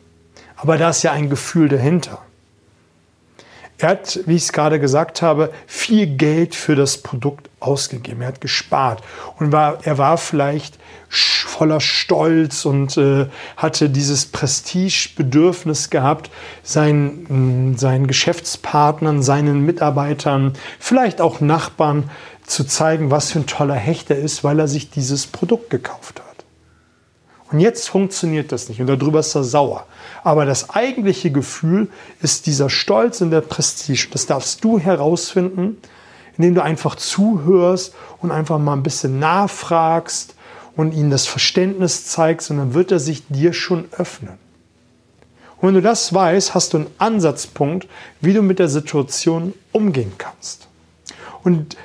Aber 0.57 0.77
da 0.77 0.89
ist 0.89 1.03
ja 1.03 1.13
ein 1.13 1.29
Gefühl 1.29 1.69
dahinter. 1.69 2.22
Er 3.83 3.89
hat, 3.89 4.21
wie 4.27 4.37
ich 4.37 4.43
es 4.43 4.53
gerade 4.53 4.79
gesagt 4.79 5.21
habe, 5.21 5.51
viel 5.67 6.07
Geld 6.07 6.55
für 6.55 6.73
das 6.73 6.99
Produkt 6.99 7.49
ausgegeben. 7.59 8.21
Er 8.21 8.29
hat 8.29 8.39
gespart 8.39 9.03
und 9.39 9.51
war, 9.51 9.79
er 9.83 9.97
war 9.97 10.17
vielleicht 10.17 10.79
voller 11.09 11.81
Stolz 11.81 12.63
und 12.63 12.95
äh, 12.95 13.27
hatte 13.57 13.89
dieses 13.89 14.25
Prestigebedürfnis 14.27 15.89
gehabt, 15.89 16.31
seinen, 16.63 17.77
seinen 17.77 18.07
Geschäftspartnern, 18.07 19.21
seinen 19.21 19.65
Mitarbeitern, 19.65 20.53
vielleicht 20.79 21.19
auch 21.19 21.41
Nachbarn 21.41 22.09
zu 22.45 22.63
zeigen, 22.63 23.11
was 23.11 23.31
für 23.31 23.39
ein 23.39 23.47
toller 23.47 23.75
Hecht 23.75 24.09
er 24.09 24.17
ist, 24.17 24.45
weil 24.45 24.59
er 24.59 24.69
sich 24.69 24.91
dieses 24.91 25.27
Produkt 25.27 25.69
gekauft 25.69 26.21
hat. 26.21 26.45
Und 27.51 27.59
jetzt 27.59 27.89
funktioniert 27.89 28.53
das 28.53 28.69
nicht 28.69 28.79
und 28.79 28.87
darüber 28.87 29.19
ist 29.19 29.35
er 29.35 29.43
sauer. 29.43 29.85
Aber 30.23 30.45
das 30.45 30.69
eigentliche 30.69 31.31
Gefühl 31.31 31.89
ist 32.21 32.47
dieser 32.47 32.69
Stolz 32.69 33.19
und 33.21 33.31
der 33.31 33.41
Prestige. 33.41 34.07
Das 34.11 34.25
darfst 34.25 34.63
du 34.63 34.79
herausfinden, 34.79 35.77
indem 36.37 36.55
du 36.55 36.63
einfach 36.63 36.95
zuhörst 36.95 37.93
und 38.21 38.31
einfach 38.31 38.57
mal 38.57 38.73
ein 38.73 38.83
bisschen 38.83 39.19
nachfragst 39.19 40.35
und 40.75 40.93
ihm 40.93 41.09
das 41.09 41.27
Verständnis 41.27 42.05
zeigst 42.05 42.49
und 42.49 42.57
dann 42.57 42.73
wird 42.73 42.91
er 42.91 42.99
sich 42.99 43.27
dir 43.27 43.53
schon 43.53 43.85
öffnen. 43.91 44.37
Und 45.57 45.67
wenn 45.67 45.75
du 45.75 45.81
das 45.81 46.13
weißt, 46.13 46.55
hast 46.55 46.73
du 46.73 46.77
einen 46.77 46.87
Ansatzpunkt, 46.97 47.87
wie 48.21 48.33
du 48.33 48.41
mit 48.41 48.59
der 48.59 48.67
Situation 48.67 49.53
umgehen 49.71 50.13
kannst. 50.17 50.67
Und 51.43 51.77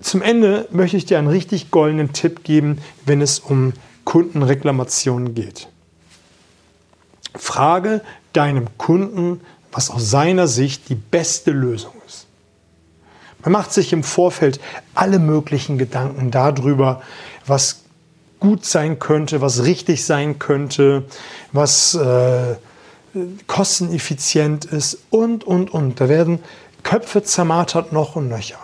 zum 0.00 0.22
Ende 0.22 0.68
möchte 0.70 0.96
ich 0.96 1.06
dir 1.06 1.18
einen 1.18 1.28
richtig 1.28 1.70
goldenen 1.70 2.12
Tipp 2.12 2.44
geben, 2.44 2.78
wenn 3.04 3.20
es 3.20 3.38
um 3.38 3.72
Kundenreklamationen 4.04 5.34
geht. 5.34 5.68
Frage 7.38 8.02
deinem 8.32 8.78
Kunden, 8.78 9.40
was 9.72 9.90
aus 9.90 10.10
seiner 10.10 10.48
Sicht 10.48 10.88
die 10.88 10.94
beste 10.94 11.50
Lösung 11.50 11.92
ist. 12.06 12.26
Man 13.42 13.52
macht 13.52 13.72
sich 13.72 13.92
im 13.92 14.02
Vorfeld 14.02 14.60
alle 14.94 15.18
möglichen 15.18 15.78
Gedanken 15.78 16.30
darüber, 16.30 17.02
was 17.46 17.82
gut 18.40 18.64
sein 18.64 18.98
könnte, 18.98 19.40
was 19.40 19.64
richtig 19.64 20.04
sein 20.04 20.38
könnte, 20.38 21.04
was 21.52 21.94
äh, 21.94 22.56
kosteneffizient 23.46 24.64
ist 24.64 24.98
und, 25.10 25.44
und, 25.44 25.72
und. 25.72 26.00
Da 26.00 26.08
werden 26.08 26.40
Köpfe 26.82 27.22
zermartert 27.22 27.92
noch 27.92 28.16
und 28.16 28.28
nöcher. 28.28 28.58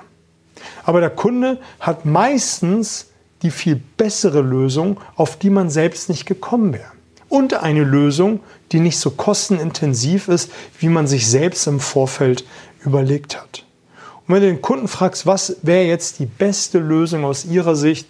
Aber 0.84 1.00
der 1.00 1.10
Kunde 1.10 1.58
hat 1.80 2.04
meistens 2.04 3.06
die 3.42 3.50
viel 3.50 3.80
bessere 3.96 4.40
Lösung, 4.40 5.00
auf 5.16 5.36
die 5.36 5.50
man 5.50 5.70
selbst 5.70 6.08
nicht 6.08 6.26
gekommen 6.26 6.72
wäre. 6.72 6.92
Und 7.28 7.54
eine 7.54 7.82
Lösung, 7.82 8.40
die 8.72 8.80
nicht 8.80 8.98
so 8.98 9.10
kostenintensiv 9.10 10.28
ist, 10.28 10.50
wie 10.78 10.88
man 10.88 11.06
sich 11.06 11.28
selbst 11.28 11.66
im 11.66 11.80
Vorfeld 11.80 12.44
überlegt 12.84 13.40
hat. 13.40 13.64
Und 14.26 14.34
wenn 14.34 14.42
du 14.42 14.48
den 14.48 14.62
Kunden 14.62 14.88
fragst, 14.88 15.26
was 15.26 15.56
wäre 15.62 15.84
jetzt 15.84 16.18
die 16.18 16.26
beste 16.26 16.78
Lösung 16.78 17.24
aus 17.24 17.44
ihrer 17.44 17.76
Sicht, 17.76 18.06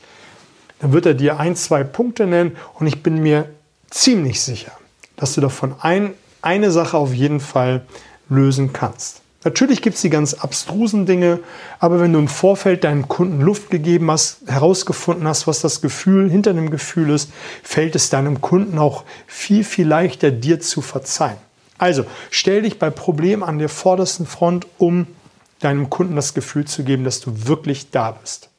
dann 0.79 0.93
wird 0.93 1.07
er 1.07 1.15
dir 1.15 1.39
ein, 1.39 1.57
zwei 1.57 1.85
Punkte 1.85 2.27
nennen 2.27 2.57
und 2.75 2.87
ich 2.87 3.03
bin 3.03 3.23
mir 3.23 3.49
ziemlich 3.91 4.41
sicher, 4.41 4.73
dass 5.17 5.35
du 5.35 5.41
davon 5.41 5.75
ein, 5.81 6.15
eine 6.43 6.71
Sache 6.71 6.97
auf 6.97 7.15
jeden 7.15 7.41
Fall 7.41 7.87
lösen 8.29 8.73
kannst. 8.73 9.23
Natürlich 9.45 9.83
gibt 9.83 9.97
es 9.97 10.03
die 10.03 10.11
ganz 10.11 10.35
abstrusen 10.35 11.05
Dinge, 11.05 11.41
aber 11.81 12.01
wenn 12.01 12.13
du 12.13 12.21
im 12.21 12.29
Vorfeld 12.29 12.85
deinem 12.85 13.09
Kunden 13.09 13.41
Luft 13.41 13.71
gegeben 13.71 14.11
hast, 14.11 14.39
herausgefunden 14.47 15.27
hast, 15.27 15.49
was 15.49 15.61
das 15.61 15.81
Gefühl 15.81 16.31
hinter 16.31 16.55
dem 16.55 16.71
Gefühl 16.71 17.11
ist, 17.11 17.31
fällt 17.63 17.97
es 17.97 18.09
deinem 18.09 18.41
Kunden 18.41 18.79
auch 18.79 19.05
viel, 19.27 19.65
viel 19.65 19.89
leichter, 19.89 20.31
dir 20.31 20.61
zu 20.61 20.81
verzeihen. 20.81 21.39
Also 21.77 22.05
stell 22.31 22.63
dich 22.63 22.79
bei 22.79 22.91
Problemen 22.91 23.43
an 23.43 23.59
der 23.59 23.69
vordersten 23.69 24.27
Front, 24.27 24.69
um 24.79 25.09
deinem 25.59 25.91
Kunden 25.91 26.15
das 26.15 26.35
Gefühl 26.35 26.65
zu 26.65 26.85
geben, 26.85 27.03
dass 27.03 27.21
du 27.21 27.49
wirklich 27.49 27.91
da 27.91 28.13
bist. 28.13 28.52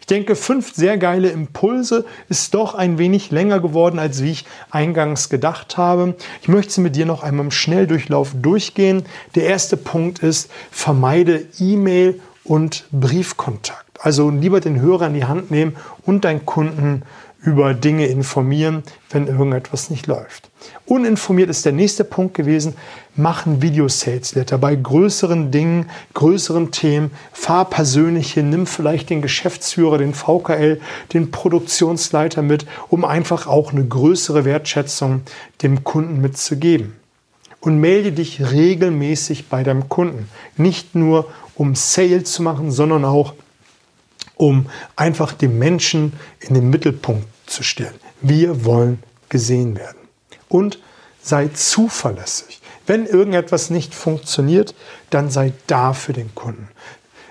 Ich 0.00 0.06
denke, 0.06 0.36
fünf 0.36 0.74
sehr 0.74 0.98
geile 0.98 1.28
Impulse 1.28 2.04
ist 2.28 2.54
doch 2.54 2.74
ein 2.74 2.98
wenig 2.98 3.30
länger 3.30 3.60
geworden, 3.60 3.98
als 3.98 4.22
wie 4.22 4.32
ich 4.32 4.46
eingangs 4.70 5.28
gedacht 5.28 5.76
habe. 5.76 6.14
Ich 6.42 6.48
möchte 6.48 6.72
sie 6.72 6.80
mit 6.80 6.96
dir 6.96 7.06
noch 7.06 7.22
einmal 7.22 7.46
im 7.46 7.50
Schnelldurchlauf 7.50 8.32
durchgehen. 8.40 9.04
Der 9.34 9.44
erste 9.44 9.76
Punkt 9.76 10.20
ist, 10.20 10.50
vermeide 10.70 11.46
E-Mail 11.58 12.20
und 12.44 12.84
Briefkontakt. 12.92 13.84
Also 14.00 14.30
lieber 14.30 14.60
den 14.60 14.80
Hörer 14.80 15.06
in 15.08 15.14
die 15.14 15.24
Hand 15.24 15.50
nehmen 15.50 15.76
und 16.04 16.24
deinen 16.24 16.46
Kunden 16.46 17.02
über 17.42 17.74
Dinge 17.74 18.06
informieren, 18.06 18.82
wenn 19.10 19.26
irgendetwas 19.26 19.90
nicht 19.90 20.06
läuft. 20.06 20.45
Uninformiert 20.86 21.50
ist 21.50 21.64
der 21.64 21.72
nächste 21.72 22.04
Punkt 22.04 22.34
gewesen. 22.34 22.74
Machen 23.16 23.62
Video-Sales-Letter 23.62 24.58
bei 24.58 24.76
größeren 24.76 25.50
Dingen, 25.50 25.90
größeren 26.14 26.70
Themen. 26.70 27.10
Fahr 27.32 27.64
persönlich 27.64 28.32
hin, 28.32 28.50
nimm 28.50 28.66
vielleicht 28.66 29.10
den 29.10 29.22
Geschäftsführer, 29.22 29.98
den 29.98 30.14
VKL, 30.14 30.80
den 31.12 31.30
Produktionsleiter 31.30 32.42
mit, 32.42 32.66
um 32.88 33.04
einfach 33.04 33.46
auch 33.46 33.72
eine 33.72 33.84
größere 33.84 34.44
Wertschätzung 34.44 35.22
dem 35.62 35.82
Kunden 35.82 36.20
mitzugeben. 36.20 36.94
Und 37.60 37.80
melde 37.80 38.12
dich 38.12 38.52
regelmäßig 38.52 39.48
bei 39.48 39.64
deinem 39.64 39.88
Kunden. 39.88 40.28
Nicht 40.56 40.94
nur 40.94 41.26
um 41.56 41.74
Sale 41.74 42.22
zu 42.22 42.42
machen, 42.42 42.70
sondern 42.70 43.04
auch 43.04 43.34
um 44.36 44.66
einfach 44.94 45.32
den 45.32 45.58
Menschen 45.58 46.12
in 46.40 46.54
den 46.54 46.70
Mittelpunkt 46.70 47.26
zu 47.46 47.62
stellen. 47.62 47.94
Wir 48.20 48.64
wollen 48.64 49.02
gesehen 49.28 49.76
werden. 49.76 50.05
Und 50.48 50.78
sei 51.20 51.48
zuverlässig. 51.48 52.60
Wenn 52.86 53.06
irgendetwas 53.06 53.70
nicht 53.70 53.94
funktioniert, 53.94 54.74
dann 55.10 55.30
sei 55.30 55.52
da 55.66 55.92
für 55.92 56.12
den 56.12 56.34
Kunden. 56.34 56.68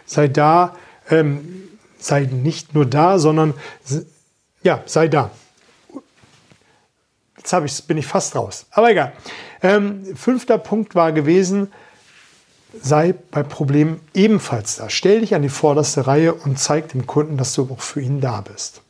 Sei 0.06 0.28
da, 0.28 0.76
ähm, 1.10 1.70
sei 1.98 2.22
nicht 2.22 2.74
nur 2.74 2.86
da, 2.86 3.20
sondern 3.20 3.54
ja, 4.64 4.84
sei 4.86 5.08
da. 5.08 5.32
Jetzt 7.38 7.54
habe 7.54 7.68
ich, 7.68 7.84
bin 7.86 7.98
ich 7.98 8.08
fast 8.08 8.36
raus. 8.36 8.66
Aber 8.72 8.90
egal. 8.90 9.14
Ähm, 9.62 10.16
fünfter 10.16 10.58
Punkt 10.58 10.96
war 10.96 11.12
gewesen, 11.12 11.72
sei 12.82 13.14
bei 13.32 13.44
Problemen 13.44 14.02
ebenfalls 14.14 14.78
da. 14.78 14.90
Stell 14.90 15.22
dich 15.22 15.36
an 15.36 15.42
die 15.42 15.50
vorderste 15.50 16.08
Reihe 16.08 16.34
und 16.34 16.60
zeig 16.60 16.90
dem 16.90 17.08
Kunden, 17.08 17.38
dass 17.38 17.54
du 17.54 17.70
auch 17.72 17.82
für 17.82 18.02
ihn 18.02 18.20
da 18.20 18.42
bist. 18.42 18.82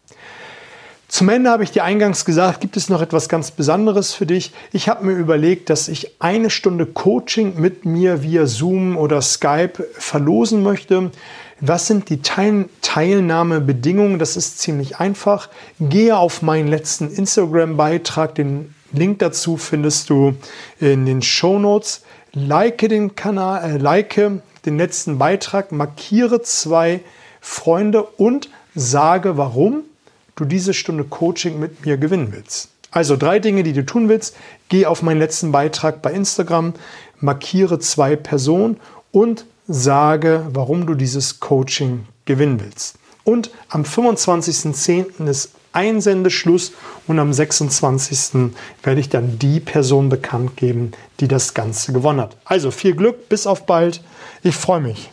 Zum 1.16 1.30
Ende 1.30 1.50
habe 1.50 1.64
ich 1.64 1.72
dir 1.72 1.86
eingangs 1.86 2.26
gesagt, 2.26 2.60
gibt 2.60 2.76
es 2.76 2.90
noch 2.90 3.02
etwas 3.02 3.30
ganz 3.30 3.50
Besonderes 3.50 4.14
für 4.14 4.26
dich. 4.26 4.52
Ich 4.74 4.90
habe 4.90 5.06
mir 5.06 5.14
überlegt, 5.14 5.70
dass 5.70 5.88
ich 5.88 6.22
eine 6.22 6.50
Stunde 6.50 6.86
Coaching 6.86 7.54
mit 7.58 7.86
mir 7.86 8.22
via 8.22 8.48
Zoom 8.48 8.98
oder 8.98 9.22
Skype 9.22 9.82
verlosen 9.94 10.62
möchte. 10.62 11.12
Was 11.62 11.88
sind 11.88 12.10
die 12.10 12.22
Teil 12.22 12.68
Teilnahmebedingungen? 12.82 14.20
Das 14.20 14.36
ist 14.36 14.60
ziemlich 14.60 14.98
einfach. 14.98 15.48
Gehe 15.80 16.18
auf 16.18 16.42
meinen 16.42 16.68
letzten 16.68 17.10
Instagram-Beitrag. 17.10 18.36
Den 18.36 18.76
Link 18.92 19.20
dazu 19.20 19.56
findest 19.56 20.10
du 20.10 20.36
in 20.82 21.06
den 21.06 21.22
Show 21.22 21.60
Notes. 21.60 22.04
Like 22.34 22.80
den 22.80 23.16
Kanal, 23.16 23.64
äh, 23.64 23.78
like 23.78 24.20
den 24.66 24.78
letzten 24.78 25.18
Beitrag, 25.18 25.72
markiere 25.72 26.42
zwei 26.42 27.00
Freunde 27.40 28.04
und 28.04 28.50
sage 28.76 29.38
warum 29.38 29.84
du 30.36 30.46
diese 30.46 30.74
Stunde 30.74 31.04
Coaching 31.04 31.60
mit 31.60 31.86
mir 31.86 31.98
gewinnen 31.98 32.30
willst. 32.32 32.70
Also 32.92 33.18
drei 33.18 33.40
Dinge, 33.40 33.64
die 33.64 33.74
du 33.74 33.86
tun 33.86 34.08
willst. 34.08 34.36
Geh 34.70 34.86
auf 34.86 35.02
meinen 35.02 35.20
letzten 35.20 35.52
Beitrag 35.52 36.02
bei 36.02 36.14
Instagram, 36.14 36.74
markiere 37.20 37.80
zwei 37.80 38.16
Personen 38.16 38.78
und 39.12 39.46
sage, 39.68 40.48
warum 40.52 40.86
du 40.86 40.94
dieses 40.96 41.40
Coaching 41.40 42.06
gewinnen 42.26 42.62
willst. 42.62 42.98
Und 43.24 43.52
am 43.70 43.84
25.10. 43.84 45.28
ist 45.28 45.52
Einsendeschluss 45.74 46.72
und 47.06 47.20
am 47.20 47.34
26. 47.34 48.52
werde 48.84 49.02
ich 49.02 49.10
dann 49.10 49.38
die 49.40 49.60
Person 49.60 50.10
bekannt 50.10 50.56
geben, 50.56 50.94
die 51.20 51.28
das 51.28 51.54
Ganze 51.54 51.92
gewonnen 51.92 52.22
hat. 52.22 52.38
Also 52.46 52.72
viel 52.72 52.96
Glück, 52.96 53.28
bis 53.28 53.46
auf 53.46 53.66
bald. 53.66 54.02
Ich 54.42 54.56
freue 54.56 54.80
mich. 54.80 55.10